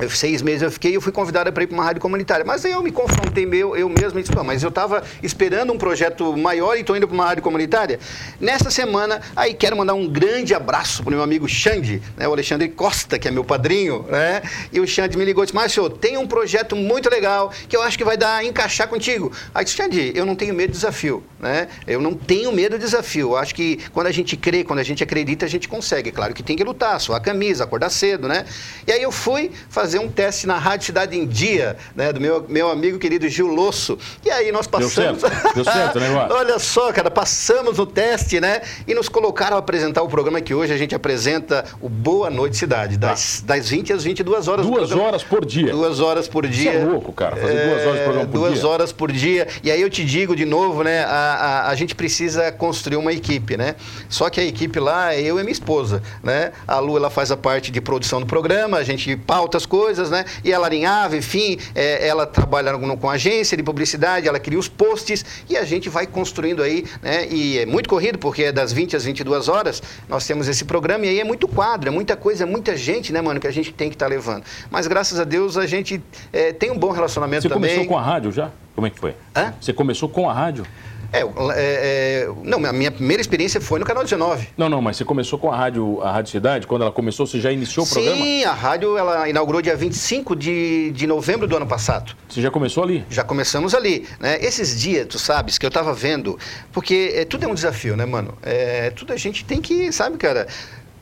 eu, 0.00 0.10
seis 0.10 0.42
meses 0.42 0.62
eu 0.62 0.70
fiquei 0.70 0.96
eu 0.96 1.00
fui 1.00 1.12
convidada 1.12 1.52
para 1.52 1.62
ir 1.62 1.66
para 1.66 1.74
uma 1.74 1.84
rádio 1.84 2.00
comunitária. 2.00 2.44
Mas 2.44 2.64
aí 2.64 2.72
eu 2.72 2.82
me 2.82 2.90
confrontei 2.90 3.46
meu, 3.46 3.76
eu 3.76 3.88
mesmo 3.88 4.18
e 4.18 4.22
disse, 4.22 4.34
mas 4.44 4.62
eu 4.62 4.68
estava 4.68 5.02
esperando 5.22 5.72
um 5.72 5.78
projeto 5.78 6.36
maior 6.36 6.76
e 6.76 6.80
estou 6.80 6.96
indo 6.96 7.06
para 7.06 7.14
uma 7.14 7.24
rádio 7.26 7.42
comunitária. 7.42 7.98
Nessa 8.40 8.70
semana, 8.70 9.20
aí 9.36 9.54
quero 9.54 9.76
mandar 9.76 9.94
um 9.94 10.08
grande 10.08 10.54
abraço 10.54 11.02
para 11.02 11.10
o 11.10 11.14
meu 11.14 11.22
amigo 11.22 11.48
Xande, 11.48 12.02
né, 12.16 12.26
o 12.26 12.32
Alexandre 12.32 12.68
Costa, 12.68 13.18
que 13.18 13.28
é 13.28 13.30
meu 13.30 13.44
padrinho, 13.44 14.04
né? 14.08 14.42
E 14.72 14.80
o 14.80 14.86
Xande 14.86 15.16
me 15.16 15.24
ligou 15.24 15.44
e 15.44 15.46
disse, 15.46 15.54
Márcio, 15.54 15.88
tem 15.90 16.16
um 16.16 16.26
projeto 16.26 16.74
muito 16.76 17.10
legal 17.10 17.52
que 17.68 17.76
eu 17.76 17.82
acho 17.82 17.98
que 17.98 18.04
vai 18.04 18.16
dar 18.16 18.44
encaixar 18.44 18.88
contigo. 18.88 19.32
Aí 19.54 19.64
disse, 19.64 19.76
Xande, 19.76 20.12
eu 20.14 20.24
não 20.24 20.34
tenho 20.34 20.54
medo 20.54 20.70
do 20.70 20.74
desafio, 20.74 21.22
né? 21.38 21.68
Eu 21.86 22.00
não 22.00 22.14
tenho 22.14 22.52
medo 22.52 22.76
do 22.76 22.80
desafio. 22.80 23.30
Eu 23.30 23.36
acho 23.36 23.54
que 23.54 23.78
quando 23.92 24.06
a 24.06 24.12
gente 24.12 24.36
crê, 24.36 24.64
quando 24.64 24.78
a 24.78 24.82
gente 24.82 25.02
acredita, 25.02 25.44
a 25.44 25.48
gente 25.48 25.68
consegue. 25.68 26.10
Claro 26.10 26.32
que 26.34 26.42
tem 26.42 26.56
que 26.56 26.64
lutar, 26.64 27.00
suar 27.00 27.18
a 27.18 27.22
camisa, 27.22 27.64
acordar 27.64 27.90
cedo, 27.90 28.28
né? 28.28 28.44
E 28.86 28.92
aí 28.92 29.02
eu 29.02 29.12
fui 29.12 29.50
fazer 29.68 29.89
fazer 29.90 29.98
um 29.98 30.08
teste 30.08 30.46
na 30.46 30.56
Rádio 30.56 30.86
Cidade 30.86 31.18
em 31.18 31.26
Dia, 31.26 31.76
né, 31.96 32.12
do 32.12 32.20
meu, 32.20 32.46
meu 32.48 32.70
amigo 32.70 32.96
querido 32.96 33.28
Gil 33.28 33.48
Losso. 33.48 33.98
E 34.24 34.30
aí 34.30 34.52
nós 34.52 34.68
passamos. 34.68 35.20
Deu 35.20 35.30
certo, 35.30 35.50
Deu 35.54 35.64
certo 35.64 35.98
né, 35.98 36.28
Olha 36.30 36.60
só, 36.60 36.92
cara, 36.92 37.10
passamos 37.10 37.78
no 37.78 37.84
teste, 37.84 38.40
né? 38.40 38.60
E 38.86 38.94
nos 38.94 39.08
colocaram 39.08 39.56
a 39.56 39.58
apresentar 39.58 40.02
o 40.02 40.08
programa 40.08 40.40
que 40.40 40.54
hoje 40.54 40.72
a 40.72 40.76
gente 40.76 40.94
apresenta 40.94 41.64
o 41.80 41.88
Boa 41.88 42.30
Noite 42.30 42.56
Cidade, 42.56 42.96
das, 42.96 43.40
ah. 43.42 43.46
das 43.48 43.68
20 43.68 43.92
às 43.92 44.04
22 44.04 44.46
horas. 44.46 44.64
Duas 44.64 44.92
horas 44.92 45.24
por 45.24 45.44
dia. 45.44 45.72
Duas 45.72 45.98
horas 45.98 46.28
por 46.28 46.46
dia. 46.46 46.70
Você 46.70 46.78
é 46.78 46.84
louco, 46.84 47.12
cara, 47.12 47.34
fazer 47.34 47.52
é, 47.52 47.66
duas 47.66 47.86
horas 47.86 47.98
por 47.98 48.04
programa 48.04 48.26
por 48.28 48.32
duas 48.32 48.52
dia. 48.52 48.60
Duas 48.60 48.72
horas 48.72 48.92
por 48.92 49.12
dia. 49.12 49.48
E 49.64 49.70
aí 49.72 49.80
eu 49.80 49.90
te 49.90 50.04
digo 50.04 50.36
de 50.36 50.44
novo, 50.44 50.84
né? 50.84 51.02
A, 51.02 51.08
a, 51.08 51.70
a 51.70 51.74
gente 51.74 51.96
precisa 51.96 52.52
construir 52.52 52.96
uma 52.96 53.12
equipe, 53.12 53.56
né? 53.56 53.74
Só 54.08 54.30
que 54.30 54.38
a 54.38 54.44
equipe 54.44 54.78
lá 54.78 55.12
é 55.14 55.20
eu 55.20 55.40
e 55.40 55.42
minha 55.42 55.52
esposa, 55.52 56.00
né? 56.22 56.52
A 56.68 56.78
Lu, 56.78 56.96
ela 56.96 57.10
faz 57.10 57.32
a 57.32 57.36
parte 57.36 57.72
de 57.72 57.80
produção 57.80 58.20
do 58.20 58.26
programa, 58.26 58.76
a 58.76 58.84
gente 58.84 59.16
pauta 59.16 59.56
as 59.56 59.66
coisas, 59.66 59.79
né? 60.10 60.24
E 60.44 60.52
ela 60.52 60.66
alinhava, 60.66 61.16
enfim, 61.16 61.58
é, 61.74 62.06
ela 62.06 62.26
trabalha 62.26 62.72
no, 62.72 62.96
com 62.96 63.10
agência 63.10 63.56
de 63.56 63.62
publicidade, 63.62 64.28
ela 64.28 64.38
cria 64.38 64.58
os 64.58 64.68
posts 64.68 65.24
e 65.48 65.56
a 65.56 65.64
gente 65.64 65.88
vai 65.88 66.06
construindo 66.06 66.62
aí, 66.62 66.84
né? 67.02 67.26
E 67.28 67.58
é 67.58 67.66
muito 67.66 67.88
corrido, 67.88 68.18
porque 68.18 68.44
é 68.44 68.52
das 68.52 68.72
20 68.72 68.96
às 68.96 69.04
22 69.04 69.48
horas, 69.48 69.82
nós 70.08 70.26
temos 70.26 70.48
esse 70.48 70.64
programa 70.64 71.06
e 71.06 71.08
aí 71.10 71.20
é 71.20 71.24
muito 71.24 71.48
quadro, 71.48 71.88
é 71.88 71.92
muita 71.92 72.16
coisa, 72.16 72.44
é 72.44 72.46
muita 72.46 72.76
gente, 72.76 73.12
né, 73.12 73.20
mano, 73.20 73.40
que 73.40 73.46
a 73.46 73.52
gente 73.52 73.72
tem 73.72 73.88
que 73.88 73.94
estar 73.94 74.06
tá 74.06 74.10
levando. 74.10 74.44
Mas 74.70 74.86
graças 74.86 75.18
a 75.18 75.24
Deus 75.24 75.56
a 75.56 75.66
gente 75.66 76.02
é, 76.32 76.52
tem 76.52 76.70
um 76.70 76.78
bom 76.78 76.90
relacionamento 76.90 77.42
Você 77.42 77.48
também. 77.48 77.70
Você 77.70 77.76
começou 77.76 77.94
com 77.94 77.98
a 77.98 78.02
rádio 78.02 78.32
já? 78.32 78.50
Como 78.74 78.86
é 78.86 78.90
que 78.90 78.98
foi? 78.98 79.14
Hã? 79.34 79.52
Você 79.60 79.72
começou 79.72 80.08
com 80.08 80.28
a 80.28 80.32
rádio? 80.32 80.64
É, 81.12 81.20
é, 81.20 81.24
é, 81.56 82.28
não, 82.44 82.64
a 82.64 82.72
minha 82.72 82.90
primeira 82.90 83.20
experiência 83.20 83.60
foi 83.60 83.80
no 83.80 83.86
Canal 83.86 84.04
19. 84.04 84.48
Não, 84.56 84.68
não, 84.68 84.80
mas 84.80 84.96
você 84.96 85.04
começou 85.04 85.38
com 85.38 85.50
a 85.50 85.56
rádio, 85.56 86.00
a 86.02 86.12
rádio 86.12 86.30
Cidade, 86.30 86.66
quando 86.66 86.82
ela 86.82 86.92
começou, 86.92 87.26
você 87.26 87.40
já 87.40 87.50
iniciou 87.50 87.84
o 87.84 87.86
Sim, 87.86 87.94
programa? 87.94 88.24
Sim, 88.24 88.44
a 88.44 88.52
rádio 88.52 88.96
ela 88.96 89.28
inaugurou 89.28 89.60
dia 89.60 89.76
25 89.76 90.36
de, 90.36 90.92
de 90.92 91.06
novembro 91.06 91.46
do 91.46 91.56
ano 91.56 91.66
passado. 91.66 92.14
Você 92.28 92.40
já 92.40 92.50
começou 92.50 92.84
ali? 92.84 93.04
Já 93.10 93.24
começamos 93.24 93.74
ali. 93.74 94.06
Né? 94.20 94.38
Esses 94.40 94.80
dias, 94.80 95.06
tu 95.08 95.18
sabes, 95.18 95.58
que 95.58 95.66
eu 95.66 95.70
tava 95.70 95.92
vendo, 95.92 96.38
porque 96.72 97.12
é, 97.14 97.24
tudo 97.24 97.44
é 97.44 97.48
um 97.48 97.54
desafio, 97.54 97.96
né, 97.96 98.06
mano? 98.06 98.36
É, 98.42 98.90
tudo 98.90 99.12
a 99.12 99.16
gente 99.16 99.44
tem 99.44 99.60
que, 99.60 99.90
sabe, 99.92 100.16
cara, 100.16 100.46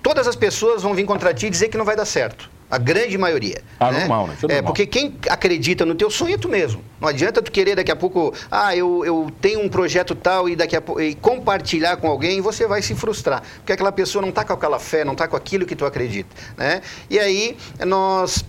todas 0.02 0.26
as 0.26 0.36
pessoas 0.36 0.82
vão 0.82 0.94
vir 0.94 1.04
contra 1.04 1.34
ti 1.34 1.46
e 1.46 1.50
dizer 1.50 1.68
que 1.68 1.76
não 1.76 1.84
vai 1.84 1.96
dar 1.96 2.06
certo. 2.06 2.50
A 2.70 2.78
grande 2.78 3.16
maioria. 3.16 3.62
Ah, 3.80 3.90
né? 3.90 4.00
normal, 4.00 4.26
né? 4.26 4.36
é, 4.42 4.46
normal. 4.46 4.64
porque 4.64 4.86
quem 4.86 5.16
acredita 5.28 5.86
no 5.86 5.94
teu 5.94 6.10
sonho 6.10 6.34
é 6.34 6.38
tu 6.38 6.48
mesmo. 6.48 6.84
Não 7.00 7.08
adianta 7.08 7.40
tu 7.40 7.50
querer 7.50 7.76
daqui 7.76 7.90
a 7.90 7.96
pouco, 7.96 8.34
ah, 8.50 8.76
eu, 8.76 9.04
eu 9.04 9.30
tenho 9.40 9.60
um 9.60 9.68
projeto 9.68 10.14
tal 10.14 10.48
e 10.48 10.56
daqui 10.56 10.76
a 10.76 10.80
pouco 10.80 11.00
e 11.00 11.14
compartilhar 11.14 11.96
com 11.96 12.08
alguém 12.08 12.40
você 12.40 12.66
vai 12.66 12.82
se 12.82 12.94
frustrar. 12.94 13.42
Porque 13.58 13.72
aquela 13.72 13.92
pessoa 13.92 14.20
não 14.20 14.28
está 14.30 14.44
com 14.44 14.52
aquela 14.52 14.78
fé, 14.78 15.04
não 15.04 15.12
está 15.12 15.26
com 15.26 15.36
aquilo 15.36 15.64
que 15.64 15.74
tu 15.74 15.86
acredita. 15.86 16.28
Né? 16.56 16.82
E 17.08 17.18
aí 17.18 17.56
nós 17.86 18.44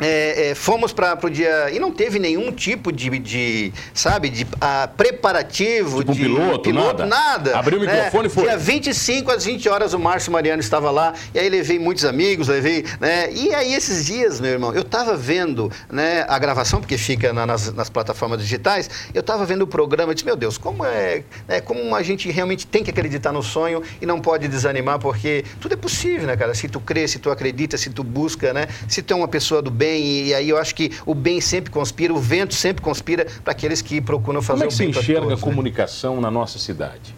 é, 0.00 0.50
é, 0.50 0.54
fomos 0.54 0.92
para 0.92 1.18
o 1.22 1.30
dia. 1.30 1.70
E 1.70 1.78
não 1.78 1.92
teve 1.92 2.18
nenhum 2.18 2.50
tipo 2.50 2.90
de, 2.90 3.10
de 3.18 3.72
sabe, 3.92 4.28
de 4.28 4.46
a, 4.60 4.88
preparativo. 4.88 5.98
Tipo 5.98 6.12
de 6.12 6.22
um 6.22 6.24
piloto, 6.24 6.60
piloto, 6.60 7.06
nada. 7.06 7.06
nada. 7.06 7.58
Abriu 7.58 7.80
o 7.80 7.84
né? 7.84 7.94
microfone 7.94 8.26
e 8.26 8.30
foi. 8.30 8.44
Dia 8.44 8.56
25 8.56 9.30
às 9.30 9.44
20 9.44 9.68
horas 9.68 9.94
o 9.94 9.98
Márcio 9.98 10.32
Mariano 10.32 10.60
estava 10.60 10.90
lá, 10.90 11.14
e 11.32 11.38
aí 11.38 11.48
levei 11.48 11.78
muitos 11.78 12.04
amigos, 12.04 12.48
levei. 12.48 12.84
Né? 13.00 13.32
E 13.32 13.54
aí 13.54 13.72
esses 13.74 14.04
dias, 14.04 14.40
meu 14.40 14.50
irmão, 14.50 14.74
eu 14.74 14.82
estava 14.82 15.16
vendo 15.16 15.70
né, 15.90 16.24
a 16.28 16.38
gravação, 16.38 16.80
porque 16.80 16.98
fica 16.98 17.32
na, 17.32 17.46
nas, 17.46 17.72
nas, 17.72 17.88
plataformas 17.88 18.40
digitais, 18.40 18.90
eu 19.12 19.20
estava 19.20 19.44
vendo 19.46 19.62
o 19.62 19.66
programa 19.66 20.12
e 20.12 20.14
disse, 20.14 20.24
meu 20.24 20.36
Deus, 20.36 20.58
como 20.58 20.84
é. 20.84 21.22
Né, 21.46 21.60
como 21.60 21.94
a 21.94 22.02
gente 22.02 22.30
realmente 22.30 22.66
tem 22.66 22.82
que 22.82 22.90
acreditar 22.90 23.32
no 23.32 23.42
sonho 23.42 23.82
e 24.00 24.06
não 24.06 24.20
pode 24.20 24.48
desanimar, 24.48 24.98
porque 24.98 25.44
tudo 25.60 25.74
é 25.74 25.76
possível, 25.76 26.26
né, 26.26 26.36
cara? 26.36 26.54
Se 26.54 26.68
tu 26.68 26.80
crê, 26.80 27.06
se 27.06 27.18
tu 27.18 27.30
acredita, 27.30 27.78
se 27.78 27.90
tu 27.90 28.02
busca, 28.02 28.52
né? 28.52 28.66
Se 28.88 29.02
tu 29.02 29.12
é 29.12 29.16
uma 29.16 29.28
pessoa 29.28 29.62
do 29.62 29.70
bem 29.70 29.83
bem, 29.84 30.26
e 30.26 30.34
aí 30.34 30.48
eu 30.48 30.56
acho 30.56 30.74
que 30.74 30.90
o 31.04 31.14
bem 31.14 31.40
sempre 31.40 31.70
conspira, 31.70 32.12
o 32.12 32.18
vento 32.18 32.54
sempre 32.54 32.82
conspira 32.82 33.26
para 33.42 33.52
aqueles 33.52 33.82
que 33.82 34.00
procuram 34.00 34.40
fazer 34.40 34.60
Como 34.60 34.64
é 34.64 34.68
que 34.68 34.74
o 34.74 34.78
bem. 34.78 34.86
Como 34.86 34.94
você 34.94 35.00
enxerga 35.00 35.20
todos, 35.20 35.32
a 35.32 35.46
né? 35.46 35.52
comunicação 35.52 36.20
na 36.20 36.30
nossa 36.30 36.58
cidade? 36.58 37.14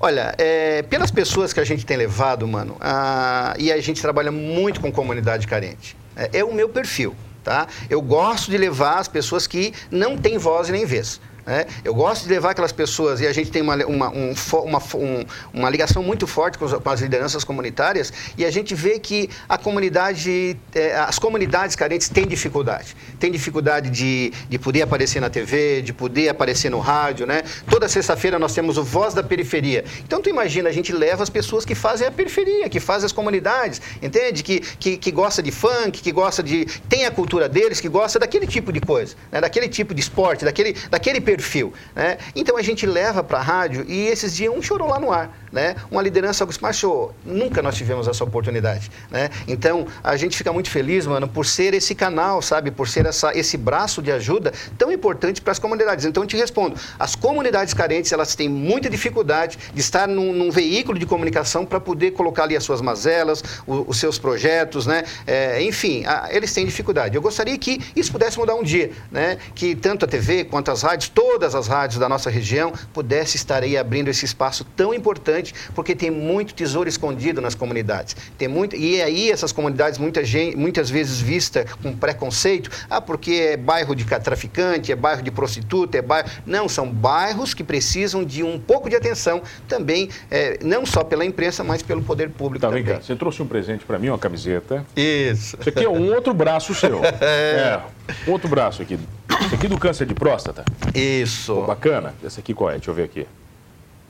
Olha, 0.00 0.34
é, 0.38 0.82
pelas 0.82 1.10
pessoas 1.10 1.52
que 1.52 1.60
a 1.60 1.64
gente 1.64 1.84
tem 1.86 1.96
levado, 1.96 2.46
mano, 2.48 2.76
a, 2.80 3.54
e 3.58 3.70
a 3.70 3.80
gente 3.80 4.00
trabalha 4.00 4.32
muito 4.32 4.80
com 4.80 4.90
comunidade 4.90 5.46
carente. 5.46 5.96
É, 6.16 6.38
é 6.38 6.44
o 6.44 6.52
meu 6.52 6.68
perfil, 6.68 7.14
tá? 7.42 7.66
Eu 7.88 8.00
gosto 8.00 8.50
de 8.50 8.56
levar 8.56 8.98
as 8.98 9.08
pessoas 9.08 9.46
que 9.46 9.72
não 9.90 10.16
têm 10.16 10.38
voz 10.38 10.68
e 10.68 10.72
nem 10.72 10.84
vez. 10.84 11.20
Né? 11.46 11.66
Eu 11.84 11.94
gosto 11.94 12.24
de 12.24 12.30
levar 12.30 12.50
aquelas 12.50 12.72
pessoas, 12.72 13.20
e 13.20 13.26
a 13.26 13.32
gente 13.32 13.50
tem 13.50 13.62
uma, 13.62 13.76
uma, 13.84 14.10
um, 14.10 14.34
uma, 14.64 14.82
um, 14.94 15.24
uma 15.52 15.70
ligação 15.70 16.02
muito 16.02 16.26
forte 16.26 16.58
com, 16.58 16.68
com, 16.68 16.90
as 16.90 17.00
lideranças 17.00 17.44
comunitárias, 17.44 18.12
e 18.36 18.44
a 18.44 18.50
gente 18.50 18.74
vê 18.74 18.98
que 18.98 19.28
a 19.48 19.58
comunidade, 19.58 20.56
é, 20.74 20.96
as 20.96 21.18
comunidades 21.18 21.76
carentes 21.76 22.08
têm 22.08 22.26
dificuldade. 22.26 22.96
Tem 23.18 23.30
dificuldade 23.30 23.90
de, 23.90 24.32
de 24.48 24.58
poder 24.58 24.82
aparecer 24.82 25.20
na 25.20 25.30
TV, 25.30 25.82
de 25.82 25.92
poder 25.92 26.28
aparecer 26.28 26.70
no 26.70 26.78
rádio. 26.78 27.26
Né? 27.26 27.42
Toda 27.68 27.88
sexta-feira 27.88 28.38
nós 28.38 28.54
temos 28.54 28.78
o 28.78 28.84
Voz 28.84 29.14
da 29.14 29.22
Periferia. 29.22 29.84
Então, 30.04 30.20
tu 30.20 30.28
imagina, 30.28 30.68
a 30.68 30.72
gente 30.72 30.92
leva 30.92 31.22
as 31.22 31.30
pessoas 31.30 31.64
que 31.64 31.74
fazem 31.74 32.06
a 32.06 32.10
periferia, 32.10 32.68
que 32.68 32.80
fazem 32.80 33.06
as 33.06 33.12
comunidades, 33.12 33.80
entende? 34.02 34.42
Que, 34.42 34.60
que, 34.60 34.96
que 34.96 35.10
gosta 35.10 35.42
de 35.42 35.50
funk, 35.50 36.02
que 36.02 36.12
gosta 36.12 36.42
de. 36.42 36.66
tem 36.88 37.06
a 37.06 37.10
cultura 37.10 37.48
deles, 37.48 37.80
que 37.80 37.88
gosta 37.88 38.18
daquele 38.18 38.46
tipo 38.46 38.72
de 38.72 38.80
coisa, 38.80 39.14
né? 39.30 39.40
daquele 39.40 39.68
tipo 39.68 39.94
de 39.94 40.00
esporte, 40.00 40.44
daquele, 40.44 40.76
daquele 40.90 41.20
perfil. 41.34 41.72
Né? 41.96 42.18
Então 42.36 42.56
a 42.56 42.62
gente 42.62 42.86
leva 42.86 43.22
para 43.22 43.38
a 43.38 43.42
rádio 43.42 43.84
e 43.88 44.06
esses 44.06 44.36
dias 44.36 44.54
um 44.54 44.62
chorou 44.62 44.88
lá 44.88 45.00
no 45.00 45.12
ar. 45.12 45.36
Né? 45.52 45.74
Uma 45.90 46.02
liderança 46.02 46.46
mas 46.60 46.76
show. 46.76 47.12
Nunca 47.24 47.62
nós 47.62 47.74
tivemos 47.76 48.08
essa 48.08 48.22
oportunidade. 48.22 48.90
Né? 49.10 49.30
Então 49.46 49.86
a 50.02 50.16
gente 50.16 50.36
fica 50.36 50.52
muito 50.52 50.70
feliz, 50.70 51.06
mano, 51.06 51.28
por 51.28 51.44
ser 51.46 51.74
esse 51.74 51.94
canal, 51.94 52.40
sabe? 52.40 52.70
Por 52.70 52.88
ser 52.88 53.06
essa, 53.06 53.36
esse 53.36 53.56
braço 53.56 54.00
de 54.00 54.10
ajuda 54.12 54.52
tão 54.78 54.92
importante 54.92 55.40
para 55.40 55.52
as 55.52 55.58
comunidades. 55.58 56.04
Então 56.04 56.22
eu 56.22 56.26
te 56.26 56.36
respondo: 56.36 56.76
as 56.98 57.14
comunidades 57.14 57.74
carentes 57.74 58.12
elas 58.12 58.34
têm 58.34 58.48
muita 58.48 58.88
dificuldade 58.88 59.58
de 59.72 59.80
estar 59.80 60.08
num, 60.08 60.32
num 60.32 60.50
veículo 60.50 60.98
de 60.98 61.06
comunicação 61.06 61.64
para 61.64 61.80
poder 61.80 62.12
colocar 62.12 62.44
ali 62.44 62.56
as 62.56 62.64
suas 62.64 62.80
mazelas, 62.80 63.42
o, 63.66 63.84
os 63.88 63.98
seus 63.98 64.18
projetos, 64.18 64.86
né? 64.86 65.04
É, 65.26 65.62
enfim, 65.62 66.04
a, 66.06 66.28
eles 66.30 66.52
têm 66.52 66.64
dificuldade. 66.64 67.14
Eu 67.14 67.22
gostaria 67.22 67.56
que 67.58 67.80
isso 67.94 68.10
pudesse 68.10 68.38
mudar 68.38 68.54
um 68.54 68.62
dia, 68.62 68.90
né? 69.10 69.38
Que 69.54 69.74
tanto 69.74 70.04
a 70.04 70.08
TV 70.08 70.44
quanto 70.44 70.70
as 70.70 70.82
rádios, 70.82 71.08
todas 71.24 71.54
as 71.54 71.66
rádios 71.66 71.98
da 71.98 72.06
nossa 72.06 72.28
região 72.28 72.70
pudesse 72.92 73.36
estar 73.36 73.62
aí 73.62 73.78
abrindo 73.78 74.08
esse 74.08 74.26
espaço 74.26 74.62
tão 74.76 74.92
importante, 74.92 75.54
porque 75.74 75.94
tem 75.94 76.10
muito 76.10 76.52
tesouro 76.52 76.86
escondido 76.86 77.40
nas 77.40 77.54
comunidades. 77.54 78.14
Tem 78.36 78.46
muito, 78.46 78.76
e 78.76 79.00
aí 79.00 79.30
essas 79.30 79.50
comunidades 79.50 79.98
muita 79.98 80.22
gente, 80.22 80.54
muitas 80.54 80.90
vezes 80.90 81.18
vista 81.18 81.64
com 81.82 81.96
preconceito, 81.96 82.70
ah, 82.90 83.00
porque 83.00 83.32
é 83.32 83.56
bairro 83.56 83.94
de 83.94 84.04
traficante, 84.04 84.92
é 84.92 84.96
bairro 84.96 85.22
de 85.22 85.30
prostituta, 85.30 85.96
é 85.96 86.02
bairro... 86.02 86.28
Não, 86.44 86.68
são 86.68 86.90
bairros 86.90 87.54
que 87.54 87.64
precisam 87.64 88.22
de 88.22 88.42
um 88.42 88.60
pouco 88.60 88.90
de 88.90 88.96
atenção 88.96 89.42
também, 89.66 90.10
é, 90.30 90.58
não 90.62 90.84
só 90.84 91.02
pela 91.02 91.24
imprensa, 91.24 91.64
mas 91.64 91.82
pelo 91.82 92.02
poder 92.02 92.28
público 92.28 92.60
tá, 92.60 92.68
também. 92.68 92.82
Vem 92.82 92.96
cá. 92.96 93.00
Você 93.00 93.16
trouxe 93.16 93.42
um 93.42 93.46
presente 93.46 93.82
para 93.86 93.98
mim, 93.98 94.08
uma 94.10 94.18
camiseta. 94.18 94.84
Isso. 94.94 95.56
Isso 95.58 95.68
aqui 95.70 95.84
é 95.84 95.88
um 95.88 96.12
outro 96.12 96.34
braço 96.34 96.74
seu. 96.74 97.00
é. 97.22 97.80
é, 97.80 98.30
outro 98.30 98.46
braço 98.46 98.82
aqui. 98.82 98.98
Esse 99.42 99.54
aqui 99.54 99.68
do 99.68 99.78
câncer 99.78 100.06
de 100.06 100.14
próstata? 100.14 100.64
Isso. 100.94 101.54
Pô, 101.54 101.62
bacana. 101.66 102.14
Esse 102.22 102.40
aqui 102.40 102.54
qual 102.54 102.70
é? 102.70 102.74
Deixa 102.74 102.90
eu 102.90 102.94
ver 102.94 103.04
aqui. 103.04 103.26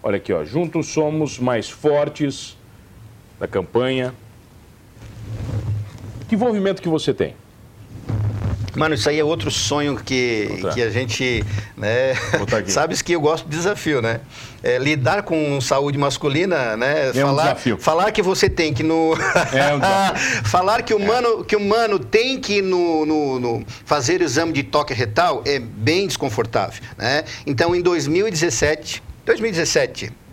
Olha 0.03 0.17
aqui, 0.17 0.33
ó. 0.33 0.45
Juntos 0.45 0.89
somos 0.89 1.39
mais 1.39 1.69
fortes 1.71 2.57
da 3.39 3.49
campanha. 3.49 4.15
Que 6.29 6.35
envolvimento 6.35 6.83
que 6.83 6.89
você 6.89 7.13
tem? 7.15 7.35
Mano, 8.75 8.95
isso 8.95 9.09
aí 9.09 9.19
é 9.19 9.25
outro 9.25 9.51
sonho 9.51 9.97
que, 9.97 10.49
que 10.75 10.83
a 10.83 10.91
gente. 10.91 11.45
Né, 11.77 12.15
sabes 12.69 13.03
que 13.03 13.13
eu 13.13 13.21
gosto 13.21 13.49
de 13.49 13.57
desafio, 13.57 14.03
né? 14.03 14.21
É, 14.63 14.79
lidar 14.79 15.23
com 15.23 15.61
saúde 15.61 15.99
masculina, 15.99 16.77
né? 16.77 17.11
É 17.11 17.13
falar, 17.13 17.33
um 17.33 17.37
desafio. 17.37 17.79
Falar 17.79 18.11
que 18.13 18.23
você 18.23 18.49
tem 18.49 18.73
que 18.73 18.83
no. 18.83 19.15
É 19.53 19.75
um 19.75 19.81
desafio. 19.81 20.45
falar 20.49 20.83
que 20.83 20.95
o, 20.95 21.01
é. 21.01 21.07
mano, 21.07 21.45
que 21.45 21.57
o 21.57 21.61
mano 21.61 21.99
tem 21.99 22.41
que 22.41 22.63
no, 22.63 23.05
no, 23.07 23.41
no, 23.41 23.65
fazer 23.85 24.21
o 24.21 24.25
exame 24.25 24.53
de 24.53 24.63
toque 24.63 24.93
retal 24.95 25.43
é 25.45 25.59
bem 25.59 26.07
desconfortável. 26.07 26.83
Né? 26.99 27.25
Então, 27.47 27.75
em 27.75 27.81
2017. 27.81 29.03
2017 29.25 30.24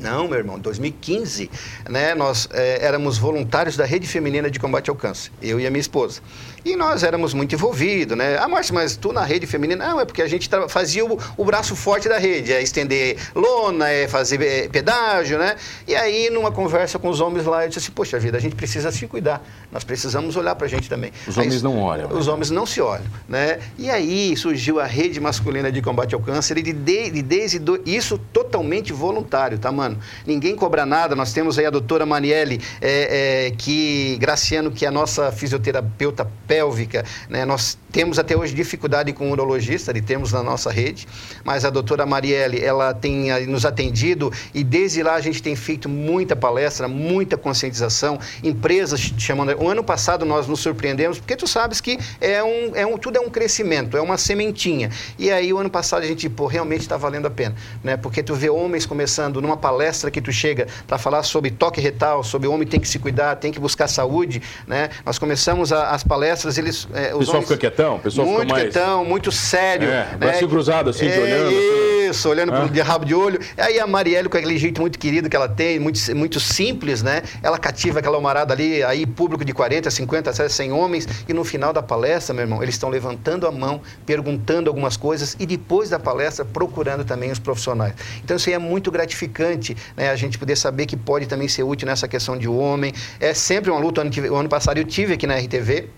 não, 0.00 0.28
meu 0.28 0.38
irmão, 0.38 0.58
2015, 0.58 1.50
né, 1.88 2.14
nós 2.14 2.48
é, 2.52 2.84
éramos 2.84 3.18
voluntários 3.18 3.76
da 3.76 3.84
Rede 3.84 4.06
Feminina 4.06 4.50
de 4.50 4.58
Combate 4.58 4.90
ao 4.90 4.96
Câncer, 4.96 5.32
eu 5.42 5.58
e 5.58 5.66
a 5.66 5.70
minha 5.70 5.80
esposa. 5.80 6.20
E 6.64 6.76
nós 6.76 7.02
éramos 7.02 7.32
muito 7.34 7.54
envolvidos, 7.54 8.16
né? 8.16 8.36
Ah, 8.36 8.48
Márcio, 8.48 8.74
mas 8.74 8.96
tu 8.96 9.12
na 9.12 9.22
rede 9.22 9.46
feminina? 9.46 9.86
Não, 9.86 10.00
é 10.00 10.04
porque 10.04 10.20
a 10.20 10.28
gente 10.28 10.50
fazia 10.68 11.04
o, 11.04 11.18
o 11.36 11.44
braço 11.44 11.74
forte 11.76 12.08
da 12.08 12.18
rede, 12.18 12.52
é 12.52 12.60
estender 12.60 13.16
lona, 13.34 13.88
é 13.88 14.08
fazer 14.08 14.42
é, 14.42 14.68
pedágio, 14.68 15.38
né? 15.38 15.56
E 15.86 15.94
aí, 15.94 16.30
numa 16.30 16.50
conversa 16.50 16.98
com 16.98 17.08
os 17.08 17.20
homens 17.20 17.46
lá, 17.46 17.64
eu 17.64 17.68
disse 17.68 17.78
assim, 17.78 17.92
poxa 17.92 18.18
vida, 18.18 18.36
a 18.36 18.40
gente 18.40 18.56
precisa 18.56 18.90
se 18.90 19.06
cuidar, 19.06 19.42
nós 19.70 19.84
precisamos 19.84 20.36
olhar 20.36 20.54
pra 20.54 20.66
gente 20.66 20.88
também. 20.88 21.12
Os 21.26 21.36
homens 21.36 21.62
não 21.62 21.78
olham. 21.78 22.10
Os 22.12 22.26
homens 22.26 22.50
não 22.50 22.64
se 22.64 22.80
olham, 22.80 23.04
né? 23.28 23.58
E 23.78 23.90
aí 23.90 24.34
surgiu 24.36 24.80
a 24.80 24.86
Rede 24.86 25.20
Masculina 25.20 25.70
de 25.70 25.82
Combate 25.82 26.14
ao 26.14 26.20
Câncer, 26.20 26.56
e 26.58 26.62
de, 26.62 26.72
de, 26.72 27.22
desde 27.22 27.58
do, 27.58 27.80
isso 27.84 28.18
totalmente 28.32 28.92
voluntário, 28.92 29.58
tá, 29.58 29.70
mano? 29.70 29.98
Ninguém 30.26 30.56
cobra 30.56 30.86
nada, 30.86 31.14
nós 31.14 31.32
temos 31.32 31.58
aí 31.58 31.66
a 31.66 31.70
doutora 31.70 32.06
Maniele, 32.06 32.60
é, 32.80 33.46
é, 33.46 33.50
que, 33.50 34.16
Graciano, 34.18 34.70
que 34.70 34.86
é 34.86 34.88
a 34.88 34.90
nossa 34.90 35.30
fisioterapeuta 35.30 36.26
pélvica. 36.46 37.04
Né? 37.28 37.44
Nós 37.44 37.76
temos 37.92 38.18
até 38.18 38.36
hoje 38.36 38.54
dificuldade 38.54 39.12
com 39.12 39.28
o 39.28 39.32
urologista, 39.32 39.92
de 39.92 40.00
termos 40.00 40.32
na 40.32 40.42
nossa 40.42 40.70
rede, 40.70 41.06
mas 41.44 41.64
a 41.64 41.70
doutora 41.70 42.06
Marielle, 42.06 42.62
ela 42.62 42.94
tem 42.94 43.30
eh, 43.30 43.40
nos 43.40 43.66
atendido 43.66 44.32
e 44.54 44.64
desde 44.64 45.02
lá 45.02 45.14
a 45.14 45.20
gente 45.20 45.42
tem 45.42 45.54
feito 45.54 45.88
muita 45.88 46.34
palestra, 46.34 46.88
muita 46.88 47.36
conscientização, 47.36 48.18
empresas 48.42 49.00
chamando... 49.18 49.57
O 49.60 49.68
ano 49.68 49.82
passado 49.82 50.24
nós 50.24 50.46
nos 50.46 50.60
surpreendemos, 50.60 51.18
porque 51.18 51.36
tu 51.36 51.46
sabes 51.46 51.80
que 51.80 51.98
é 52.20 52.42
um, 52.42 52.72
é 52.74 52.86
um, 52.86 52.96
tudo 52.96 53.18
é 53.18 53.20
um 53.20 53.28
crescimento, 53.28 53.96
é 53.96 54.00
uma 54.00 54.16
sementinha. 54.16 54.90
E 55.18 55.30
aí 55.30 55.52
o 55.52 55.58
ano 55.58 55.70
passado 55.70 56.02
a 56.02 56.06
gente, 56.06 56.28
pô, 56.28 56.46
realmente 56.46 56.82
está 56.82 56.96
valendo 56.96 57.26
a 57.26 57.30
pena, 57.30 57.54
né? 57.82 57.96
Porque 57.96 58.22
tu 58.22 58.34
vê 58.34 58.48
homens 58.48 58.86
começando 58.86 59.40
numa 59.40 59.56
palestra 59.56 60.10
que 60.10 60.20
tu 60.20 60.32
chega 60.32 60.66
para 60.86 60.98
falar 60.98 61.22
sobre 61.22 61.50
toque 61.50 61.80
retal, 61.80 62.22
sobre 62.22 62.48
o 62.48 62.52
homem 62.52 62.66
tem 62.66 62.80
que 62.80 62.88
se 62.88 62.98
cuidar, 62.98 63.36
tem 63.36 63.52
que 63.52 63.60
buscar 63.60 63.88
saúde, 63.88 64.42
né? 64.66 64.90
Nós 65.04 65.18
começamos 65.18 65.72
a, 65.72 65.90
as 65.90 66.04
palestras 66.04 66.58
eles. 66.58 66.88
É, 66.94 67.14
o 67.14 67.18
pessoal 67.18 67.38
homens, 67.38 67.48
fica 67.48 67.58
quietão, 67.58 67.98
pessoal 67.98 68.26
muito 68.26 68.40
fica 68.40 68.52
mais. 68.54 68.72
quietão, 68.72 69.04
muito 69.04 69.32
sério. 69.32 69.88
É, 69.88 69.90
né? 69.90 70.16
braço 70.18 70.48
cruzado 70.48 70.90
assim, 70.90 71.06
é, 71.06 71.18
olhando. 71.18 71.88
Isso, 72.08 72.28
olhando 72.28 72.54
ah. 72.54 72.66
de 72.66 72.80
rabo 72.80 73.04
de 73.04 73.14
olho. 73.14 73.38
Aí 73.56 73.78
a 73.78 73.86
Marielle, 73.86 74.28
com 74.28 74.36
aquele 74.36 74.56
jeito 74.56 74.80
muito 74.80 74.98
querido 74.98 75.28
que 75.28 75.36
ela 75.36 75.48
tem, 75.48 75.78
muito, 75.78 76.00
muito 76.16 76.40
simples, 76.40 77.02
né? 77.02 77.22
Ela 77.42 77.58
cativa 77.58 77.98
aquela 77.98 78.16
humarada 78.16 78.54
ali, 78.54 78.82
aí 78.82 79.04
público 79.06 79.44
de 79.48 79.54
40, 79.54 79.90
50, 79.90 80.48
100 80.48 80.72
homens, 80.72 81.08
e 81.26 81.32
no 81.32 81.42
final 81.42 81.72
da 81.72 81.82
palestra, 81.82 82.34
meu 82.34 82.42
irmão, 82.42 82.62
eles 82.62 82.74
estão 82.74 82.90
levantando 82.90 83.46
a 83.46 83.50
mão, 83.50 83.80
perguntando 84.04 84.68
algumas 84.68 84.94
coisas 84.96 85.36
e 85.40 85.46
depois 85.46 85.88
da 85.88 85.98
palestra 85.98 86.44
procurando 86.44 87.02
também 87.02 87.30
os 87.30 87.38
profissionais. 87.38 87.94
Então 88.22 88.36
isso 88.36 88.50
aí 88.50 88.54
é 88.54 88.58
muito 88.58 88.90
gratificante, 88.90 89.74
né? 89.96 90.10
A 90.10 90.16
gente 90.16 90.38
poder 90.38 90.54
saber 90.54 90.84
que 90.84 90.96
pode 90.96 91.26
também 91.26 91.48
ser 91.48 91.62
útil 91.62 91.86
nessa 91.86 92.06
questão 92.06 92.36
de 92.36 92.46
homem. 92.46 92.92
É 93.18 93.32
sempre 93.32 93.70
uma 93.70 93.80
luta. 93.80 94.02
O 94.30 94.36
ano 94.36 94.48
passado 94.50 94.76
eu 94.76 94.84
tive 94.84 95.14
aqui 95.14 95.26
na 95.26 95.36
RTV, 95.38 95.88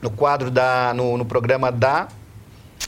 no 0.00 0.10
quadro 0.10 0.48
da 0.48 0.92
no, 0.94 1.18
no, 1.18 1.24
programa 1.24 1.72
da 1.72 2.06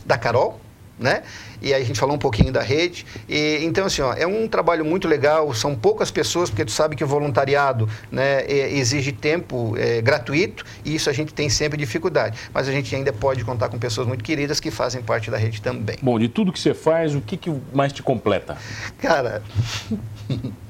da 0.07 0.17
Carol, 0.17 0.61
né? 0.97 1.25
E 1.65 1.73
aí 1.73 1.83
a 1.83 1.85
gente 1.85 1.99
falou 1.99 2.15
um 2.15 2.19
pouquinho 2.19 2.53
da 2.53 2.61
rede. 2.61 3.07
E, 3.27 3.61
então, 3.63 3.87
assim, 3.87 4.03
ó, 4.03 4.13
é 4.13 4.27
um 4.27 4.47
trabalho 4.47 4.85
muito 4.85 5.09
legal, 5.09 5.55
são 5.55 5.75
poucas 5.75 6.11
pessoas, 6.11 6.51
porque 6.51 6.63
tu 6.63 6.71
sabe 6.71 6.95
que 6.95 7.03
o 7.03 7.07
voluntariado 7.07 7.89
né, 8.13 8.45
exige 8.47 9.13
tempo 9.13 9.75
é, 9.79 10.03
gratuito 10.03 10.63
e 10.85 10.95
isso 10.95 11.09
a 11.09 11.13
gente 11.15 11.33
tem 11.33 11.49
sempre 11.49 11.79
dificuldade. 11.79 12.39
Mas 12.53 12.69
a 12.69 12.73
gente 12.73 12.95
ainda 12.95 13.15
pode 13.15 13.43
contar 13.47 13.71
com 13.71 13.79
pessoas 13.79 14.07
muito 14.07 14.23
queridas 14.23 14.61
que 14.61 14.71
fazem 14.71 15.03
parte 15.03 15.31
da 15.31 15.39
rede 15.39 15.63
também. 15.63 15.97
Bom, 16.03 16.19
de 16.19 16.29
tudo 16.29 16.53
que 16.53 16.61
você 16.61 16.75
faz, 16.75 17.15
o 17.15 17.21
que, 17.23 17.39
que 17.39 17.51
mais 17.73 17.95
te 17.95 18.03
completa? 18.03 18.59
Cara, 18.99 19.43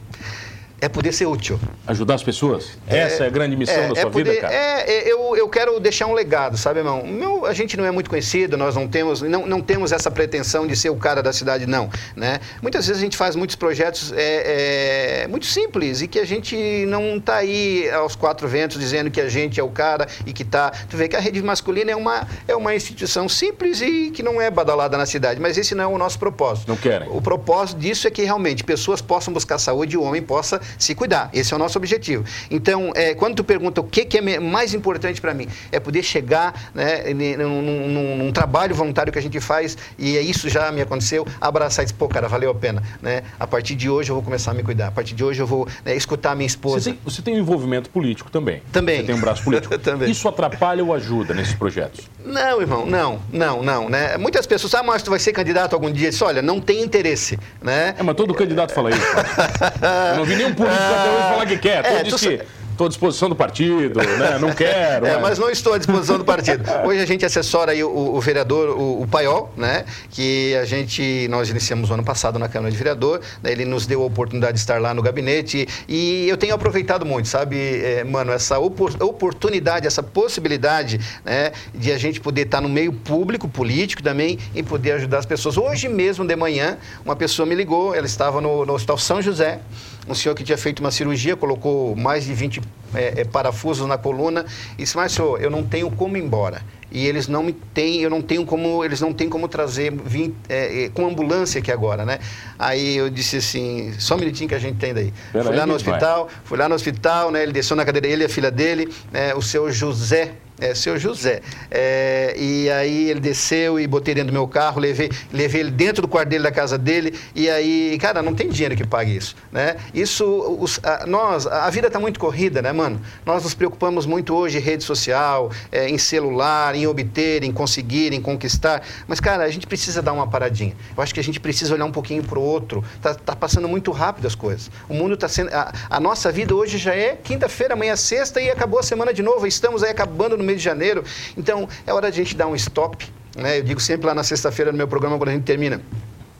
é 0.84 0.88
poder 0.88 1.12
ser 1.12 1.24
útil. 1.24 1.58
Ajudar 1.86 2.14
as 2.14 2.22
pessoas? 2.22 2.76
É, 2.86 2.98
Essa 2.98 3.24
é 3.24 3.26
a 3.26 3.30
grande 3.30 3.56
missão 3.56 3.74
é, 3.74 3.88
da 3.88 3.94
sua 3.94 4.10
poder, 4.10 4.32
vida, 4.32 4.42
cara? 4.42 4.54
É, 4.54 5.10
eu, 5.10 5.34
eu 5.34 5.48
quero 5.48 5.80
deixar 5.80 6.06
um 6.06 6.12
legado, 6.12 6.58
sabe, 6.58 6.80
irmão? 6.80 7.06
Meu, 7.06 7.46
a 7.46 7.54
gente 7.54 7.74
não 7.74 7.86
é 7.86 7.90
muito 7.90 8.10
conhecido, 8.10 8.58
nós 8.58 8.74
não 8.74 8.86
temos, 8.86 9.22
não, 9.22 9.46
não 9.46 9.62
temos 9.62 9.92
essa 9.92 10.10
pretensão 10.10 10.66
de 10.66 10.76
ser 10.76 10.90
o 10.90 10.96
cara 10.96 11.22
da 11.22 11.32
cidade, 11.32 11.66
não. 11.66 11.88
Né? 12.14 12.38
Muitas 12.60 12.86
vezes 12.86 13.00
a 13.00 13.04
gente 13.04 13.16
faz 13.16 13.34
muitos 13.34 13.56
projetos 13.56 14.12
é, 14.14 15.22
é, 15.22 15.26
muito 15.26 15.46
simples 15.46 16.02
e 16.02 16.06
que 16.06 16.18
a 16.18 16.26
gente 16.26 16.84
não 16.86 17.16
está 17.16 17.36
aí 17.36 17.88
aos 17.90 18.14
quatro 18.14 18.46
ventos 18.46 18.78
dizendo 18.78 19.10
que 19.10 19.22
a 19.22 19.28
gente 19.28 19.58
é 19.58 19.62
o 19.62 19.70
cara 19.70 20.06
e 20.26 20.34
que 20.34 20.42
está. 20.42 20.70
Tu 20.70 20.98
vê 20.98 21.08
que 21.08 21.16
a 21.16 21.20
rede 21.20 21.42
masculina 21.42 21.92
é 21.92 21.96
uma, 21.96 22.28
é 22.46 22.54
uma 22.54 22.74
instituição 22.74 23.26
simples 23.26 23.80
e 23.80 24.10
que 24.10 24.22
não 24.22 24.38
é 24.38 24.50
badalada 24.50 24.98
na 24.98 25.06
cidade, 25.06 25.40
mas 25.40 25.56
esse 25.56 25.74
não 25.74 25.84
é 25.84 25.86
o 25.86 25.96
nosso 25.96 26.18
propósito. 26.18 26.68
Não 26.68 26.76
querem. 26.76 27.08
O 27.10 27.22
propósito 27.22 27.78
disso 27.78 28.06
é 28.06 28.10
que 28.10 28.22
realmente 28.22 28.62
pessoas 28.62 29.00
possam 29.00 29.32
buscar 29.32 29.56
saúde 29.56 29.94
e 29.94 29.98
o 29.98 30.02
homem 30.02 30.20
possa 30.20 30.60
se 30.78 30.94
cuidar. 30.94 31.30
Esse 31.32 31.52
é 31.52 31.56
o 31.56 31.58
nosso 31.58 31.78
objetivo. 31.78 32.24
Então, 32.50 32.92
é, 32.94 33.14
quando 33.14 33.36
tu 33.36 33.44
pergunta 33.44 33.80
o 33.80 33.84
que, 33.84 34.04
que 34.04 34.18
é 34.18 34.40
mais 34.40 34.74
importante 34.74 35.20
para 35.20 35.34
mim, 35.34 35.48
é 35.70 35.80
poder 35.80 36.02
chegar 36.02 36.70
né, 36.74 37.12
num, 37.36 37.62
num, 37.62 38.16
num, 38.16 38.32
trabalho 38.32 38.74
voluntário 38.74 39.12
que 39.12 39.18
a 39.18 39.22
gente 39.22 39.40
faz, 39.40 39.76
e 39.98 40.18
isso 40.18 40.48
já 40.48 40.70
me 40.72 40.80
aconteceu, 40.80 41.26
abraçar 41.40 41.84
e 41.84 41.86
dizer, 41.86 41.98
pô, 41.98 42.08
cara, 42.08 42.28
valeu 42.28 42.50
a 42.50 42.54
pena. 42.54 42.82
Né? 43.00 43.22
A 43.38 43.46
partir 43.46 43.74
de 43.74 43.88
hoje 43.88 44.10
eu 44.10 44.14
vou 44.14 44.22
começar 44.22 44.50
a 44.50 44.54
me 44.54 44.62
cuidar. 44.62 44.88
A 44.88 44.92
partir 44.92 45.14
de 45.14 45.24
hoje 45.24 45.40
eu 45.40 45.46
vou 45.46 45.68
né, 45.84 45.94
escutar 45.94 46.32
a 46.32 46.34
minha 46.34 46.46
esposa. 46.46 46.80
Você 46.80 46.90
tem, 46.90 47.00
você 47.04 47.22
tem 47.22 47.34
um 47.34 47.38
envolvimento 47.38 47.90
político 47.90 48.30
também. 48.30 48.62
Também. 48.72 48.98
Você 48.98 49.06
tem 49.06 49.14
um 49.14 49.20
braço 49.20 49.42
político. 49.42 49.78
também. 49.78 50.10
Isso 50.10 50.28
atrapalha 50.28 50.84
ou 50.84 50.94
ajuda 50.94 51.34
nesses 51.34 51.54
projetos? 51.54 52.08
Não, 52.24 52.60
irmão, 52.60 52.86
não, 52.86 53.20
não, 53.32 53.62
não. 53.62 53.88
Né? 53.88 54.16
Muitas 54.16 54.46
pessoas, 54.46 54.74
ah, 54.74 54.82
mas 54.82 55.02
tu 55.02 55.10
vai 55.10 55.18
ser 55.18 55.32
candidato 55.32 55.74
algum 55.74 55.92
dia? 55.92 56.08
Isso, 56.08 56.24
olha, 56.24 56.40
não 56.40 56.60
tem 56.60 56.82
interesse. 56.82 57.38
Né? 57.62 57.94
É, 57.98 58.02
mas 58.02 58.16
todo 58.16 58.34
candidato 58.34 58.72
fala 58.72 58.90
isso. 58.90 59.00
eu 60.12 60.16
não 60.16 60.24
vi 60.24 60.36
nenhum 60.36 60.53
político 60.54 60.82
até 60.82 61.10
hoje 61.10 61.28
falar 61.28 61.46
que 61.46 61.58
quer. 61.58 61.84
É, 61.84 62.02
que 62.04 62.44
estou 62.74 62.86
à 62.86 62.88
disposição 62.88 63.28
do 63.28 63.36
partido, 63.36 64.00
né? 64.00 64.38
não 64.40 64.52
quero. 64.52 65.06
É, 65.06 65.18
mas 65.18 65.38
não 65.38 65.48
estou 65.48 65.72
à 65.74 65.78
disposição 65.78 66.18
do 66.18 66.24
partido. 66.24 66.64
Hoje 66.84 67.00
a 67.00 67.06
gente 67.06 67.24
assessora 67.24 67.72
aí 67.72 67.82
o, 67.82 67.88
o 67.88 68.20
vereador, 68.20 68.70
o, 68.70 69.02
o, 69.02 69.06
Paiol, 69.06 69.52
né? 69.56 69.84
que 70.10 70.54
a 70.56 70.64
gente, 70.64 71.26
nós 71.30 71.48
iniciamos 71.48 71.90
o 71.90 71.94
ano 71.94 72.04
passado 72.04 72.38
na 72.38 72.48
Câmara 72.48 72.70
de 72.70 72.76
Vereador, 72.76 73.20
né? 73.42 73.52
ele 73.52 73.64
nos 73.64 73.86
deu 73.86 74.02
a 74.02 74.04
oportunidade 74.04 74.54
de 74.54 74.58
estar 74.58 74.80
lá 74.80 74.92
no 74.92 75.02
gabinete 75.02 75.66
e 75.88 76.28
eu 76.28 76.36
tenho 76.36 76.54
aproveitado 76.54 77.06
muito, 77.06 77.28
sabe, 77.28 77.56
é, 77.56 78.04
mano, 78.04 78.32
essa 78.32 78.58
oportunidade, 78.58 79.86
essa 79.86 80.02
possibilidade 80.02 81.00
né? 81.24 81.52
de 81.72 81.92
a 81.92 81.98
gente 81.98 82.20
poder 82.20 82.42
estar 82.42 82.60
no 82.60 82.68
meio 82.68 82.92
público, 82.92 83.48
político 83.48 84.02
também, 84.02 84.38
e 84.54 84.62
poder 84.62 84.92
ajudar 84.92 85.18
as 85.18 85.26
pessoas. 85.26 85.56
Hoje 85.56 85.88
mesmo 85.88 86.26
de 86.26 86.34
manhã, 86.34 86.76
uma 87.04 87.14
pessoa 87.14 87.46
me 87.46 87.54
ligou, 87.54 87.94
ela 87.94 88.06
estava 88.06 88.40
no, 88.40 88.66
no 88.66 88.74
Hospital 88.74 88.98
São 88.98 89.22
José, 89.22 89.60
um 90.08 90.14
senhor 90.14 90.34
que 90.34 90.44
tinha 90.44 90.58
feito 90.58 90.80
uma 90.80 90.90
cirurgia, 90.90 91.36
colocou 91.36 91.96
mais 91.96 92.24
de 92.24 92.34
20 92.34 92.60
é, 92.94 93.20
é, 93.20 93.24
parafusos 93.24 93.86
na 93.86 93.98
coluna 93.98 94.44
e 94.74 94.82
disse, 94.82 94.96
mas 94.96 95.12
senhor, 95.12 95.40
eu 95.42 95.50
não 95.50 95.62
tenho 95.62 95.90
como 95.90 96.16
ir 96.16 96.22
embora. 96.22 96.62
E 96.92 97.06
eles 97.08 97.26
não 97.26 97.42
me 97.42 97.52
têm, 97.52 98.02
eu 98.02 98.10
não 98.10 98.22
tenho 98.22 98.46
como, 98.46 98.84
eles 98.84 99.00
não 99.00 99.12
têm 99.12 99.28
como 99.28 99.48
trazer 99.48 99.90
vim, 99.90 100.32
é, 100.48 100.84
é, 100.84 100.88
com 100.90 101.06
ambulância 101.06 101.58
aqui 101.58 101.72
agora, 101.72 102.04
né? 102.04 102.20
Aí 102.56 102.96
eu 102.96 103.10
disse 103.10 103.38
assim, 103.38 103.92
só 103.98 104.14
um 104.14 104.18
minutinho 104.18 104.48
que 104.48 104.54
a 104.54 104.60
gente 104.60 104.78
tem 104.78 104.94
daí. 104.94 105.12
Pera 105.32 105.44
fui 105.44 105.56
lá 105.56 105.66
no 105.66 105.74
hospital, 105.74 106.26
vai. 106.26 106.34
fui 106.44 106.58
lá 106.58 106.68
no 106.68 106.74
hospital, 106.76 107.32
né? 107.32 107.42
Ele 107.42 107.52
desceu 107.52 107.76
na 107.76 107.84
cadeira, 107.84 108.06
ele 108.06 108.22
e 108.22 108.26
a 108.26 108.28
filha 108.28 108.50
dele, 108.50 108.88
né? 109.10 109.34
o 109.34 109.42
seu 109.42 109.72
José 109.72 110.34
é, 110.64 110.74
seu 110.74 110.98
José. 110.98 111.42
É, 111.70 112.34
e 112.38 112.70
aí 112.70 113.10
ele 113.10 113.20
desceu 113.20 113.78
e 113.78 113.86
botei 113.86 114.14
dentro 114.14 114.30
do 114.30 114.32
meu 114.32 114.48
carro, 114.48 114.80
levei, 114.80 115.10
levei 115.32 115.60
ele 115.60 115.70
dentro 115.70 116.02
do 116.02 116.08
quarto 116.08 116.28
dele, 116.28 116.44
da 116.44 116.52
casa 116.52 116.78
dele, 116.78 117.14
e 117.34 117.50
aí, 117.50 117.98
cara, 118.00 118.22
não 118.22 118.34
tem 118.34 118.48
dinheiro 118.48 118.74
que 118.74 118.86
pague 118.86 119.14
isso, 119.14 119.36
né? 119.52 119.76
Isso, 119.92 120.24
os, 120.58 120.80
a, 120.82 121.06
nós, 121.06 121.46
a 121.46 121.68
vida 121.70 121.88
está 121.88 122.00
muito 122.00 122.18
corrida, 122.18 122.62
né, 122.62 122.72
mano? 122.72 123.00
Nós 123.26 123.42
nos 123.44 123.54
preocupamos 123.54 124.06
muito 124.06 124.34
hoje 124.34 124.58
em 124.58 124.60
rede 124.60 124.84
social, 124.84 125.50
é, 125.70 125.88
em 125.88 125.98
celular, 125.98 126.74
em 126.74 126.86
obter, 126.86 127.42
em 127.42 127.52
conseguir, 127.52 128.12
em 128.12 128.20
conquistar, 128.20 128.82
mas, 129.06 129.20
cara, 129.20 129.44
a 129.44 129.50
gente 129.50 129.66
precisa 129.66 130.00
dar 130.00 130.12
uma 130.12 130.26
paradinha. 130.26 130.74
Eu 130.96 131.02
acho 131.02 131.12
que 131.12 131.20
a 131.20 131.24
gente 131.24 131.40
precisa 131.40 131.74
olhar 131.74 131.84
um 131.84 131.92
pouquinho 131.92 132.22
para 132.22 132.38
o 132.38 132.42
outro. 132.42 132.84
Tá, 133.02 133.14
tá, 133.14 133.36
passando 133.36 133.68
muito 133.68 133.90
rápido 133.90 134.26
as 134.26 134.34
coisas. 134.34 134.70
O 134.88 134.94
mundo 134.94 135.14
está 135.14 135.28
sendo... 135.28 135.50
A, 135.52 135.72
a 135.90 136.00
nossa 136.00 136.30
vida 136.30 136.54
hoje 136.54 136.78
já 136.78 136.94
é 136.94 137.16
quinta-feira, 137.22 137.74
amanhã 137.74 137.92
é 137.92 137.96
sexta 137.96 138.40
e 138.40 138.50
acabou 138.50 138.78
a 138.78 138.82
semana 138.82 139.12
de 139.12 139.22
novo. 139.22 139.46
Estamos 139.46 139.82
aí 139.82 139.90
acabando 139.90 140.36
no 140.36 140.44
no 140.44 140.53
mês 140.54 140.60
de 140.60 140.64
janeiro. 140.64 141.04
Então, 141.36 141.68
é 141.86 141.92
hora 141.92 142.10
de 142.10 142.20
a 142.20 142.24
gente 142.24 142.36
dar 142.36 142.46
um 142.46 142.54
stop. 142.54 143.06
Né? 143.36 143.58
Eu 143.58 143.62
digo 143.62 143.80
sempre 143.80 144.06
lá 144.06 144.14
na 144.14 144.22
sexta-feira 144.22 144.70
no 144.70 144.78
meu 144.78 144.88
programa, 144.88 145.18
quando 145.18 145.30
a 145.30 145.32
gente 145.32 145.44
termina 145.44 145.80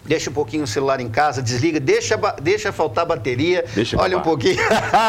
deixa 0.05 0.31
um 0.31 0.33
pouquinho 0.33 0.64
o 0.64 0.67
celular 0.67 1.01
em 1.01 1.09
casa, 1.09 1.43
desliga, 1.43 1.81
deixa, 1.81 2.17
deixa 2.40 2.73
faltar 2.73 3.07
bateria, 3.07 3.64
deixa 3.75 4.01
olha 4.01 4.19
um 4.19 4.23
pouquinho, 4.23 4.57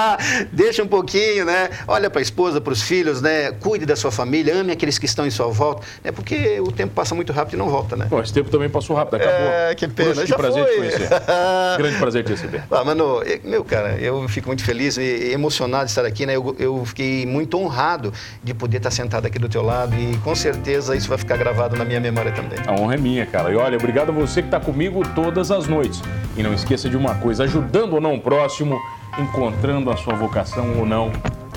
deixa 0.51 0.84
um 0.84 0.88
pouquinho, 0.88 1.45
né? 1.45 1.69
Olha 1.88 2.10
para 2.10 2.19
a 2.19 2.21
esposa, 2.21 2.62
para 2.62 2.73
os 2.73 2.81
filhos, 2.81 3.21
né? 3.21 3.51
Cuide 3.51 3.86
da 3.86 3.95
sua 3.95 4.12
família, 4.12 4.55
ame 4.55 4.71
aqueles 4.71 4.97
que 4.97 5.05
estão 5.05 5.25
em 5.25 5.29
sua 5.29 5.47
volta, 5.47 5.86
né? 6.03 6.12
Porque 6.12 6.60
o 6.60 6.71
tempo 6.71 6.93
passa 6.93 7.13
muito 7.13 7.34
rápido 7.34 7.55
e 7.55 7.58
não 7.58 7.69
volta, 7.69 7.95
né? 7.95 8.08
Bom, 8.10 8.21
esse 8.21 8.34
tempo 8.34 8.49
também 8.49 8.69
passou 8.69 8.95
rápido, 8.95 9.15
acabou. 9.15 9.47
É, 9.47 9.75
que 9.75 9.88
pena, 9.88 10.13
já 10.13 10.25
que 10.25 10.41
prazer 10.41 10.63
foi. 10.63 10.71
te 10.71 10.77
conhecer. 10.77 11.10
Grande 11.77 11.97
prazer 11.97 12.23
te 12.23 12.31
receber. 12.31 12.63
Ah, 12.71 12.84
mano, 12.84 13.21
meu, 13.43 13.63
cara, 13.63 13.97
eu 13.99 14.27
fico 14.29 14.47
muito 14.47 14.63
feliz 14.63 14.97
e 14.97 15.31
emocionado 15.31 15.86
de 15.86 15.91
estar 15.91 16.05
aqui, 16.05 16.25
né? 16.25 16.36
Eu, 16.36 16.55
eu 16.58 16.86
fiquei 16.86 17.25
muito 17.25 17.58
honrado 17.58 18.13
de 18.43 18.53
poder 18.53 18.77
estar 18.77 18.91
sentado 18.91 19.25
aqui 19.25 19.39
do 19.39 19.49
teu 19.49 19.62
lado 19.62 19.95
e 19.95 20.17
com 20.19 20.36
certeza 20.36 20.95
isso 20.95 21.10
vai 21.10 21.17
ficar 21.17 21.38
gravado 21.38 21.75
na 21.75 21.84
minha 21.84 21.99
memória 21.99 22.31
também. 22.31 22.60
A 22.65 22.79
honra 22.79 22.95
é 22.95 22.97
minha, 22.97 23.25
cara. 23.25 23.51
E 23.51 23.55
olha, 23.55 23.77
obrigado 23.77 24.10
a 24.10 24.12
você 24.12 24.41
que 24.41 24.47
está 24.47 24.60
comigo 24.60 24.85
comigo 24.89 25.02
todas 25.15 25.52
as 25.52 25.67
noites. 25.67 26.02
E 26.38 26.43
não 26.43 26.54
esqueça 26.54 26.89
de 26.89 26.98
uma 26.98 27.15
coisa: 27.15 27.43
ajudando 27.43 27.93
ou 27.93 28.02
não 28.02 28.15
o 28.15 28.21
próximo, 28.21 28.80
encontrando 29.17 29.89
a 29.89 29.98
sua 29.98 30.15
vocação 30.15 30.78
ou 30.78 30.86
não, 30.86 31.12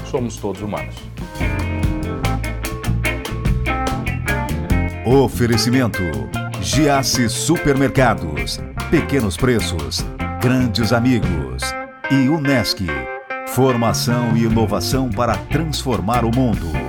somos 0.07 0.37
todos 0.37 0.63
humanos. 0.63 0.95
Oferecimento: 5.05 6.03
Giasse 6.61 7.29
Supermercados, 7.29 8.61
Pequenos 8.91 9.37
Preços, 9.37 10.05
Grandes 10.41 10.93
Amigos 10.93 11.63
e 12.11 12.29
Unesc. 12.29 12.87
Formação 13.49 14.37
e 14.37 14.45
inovação 14.45 15.09
para 15.09 15.35
transformar 15.35 16.25
o 16.25 16.31
mundo. 16.35 16.88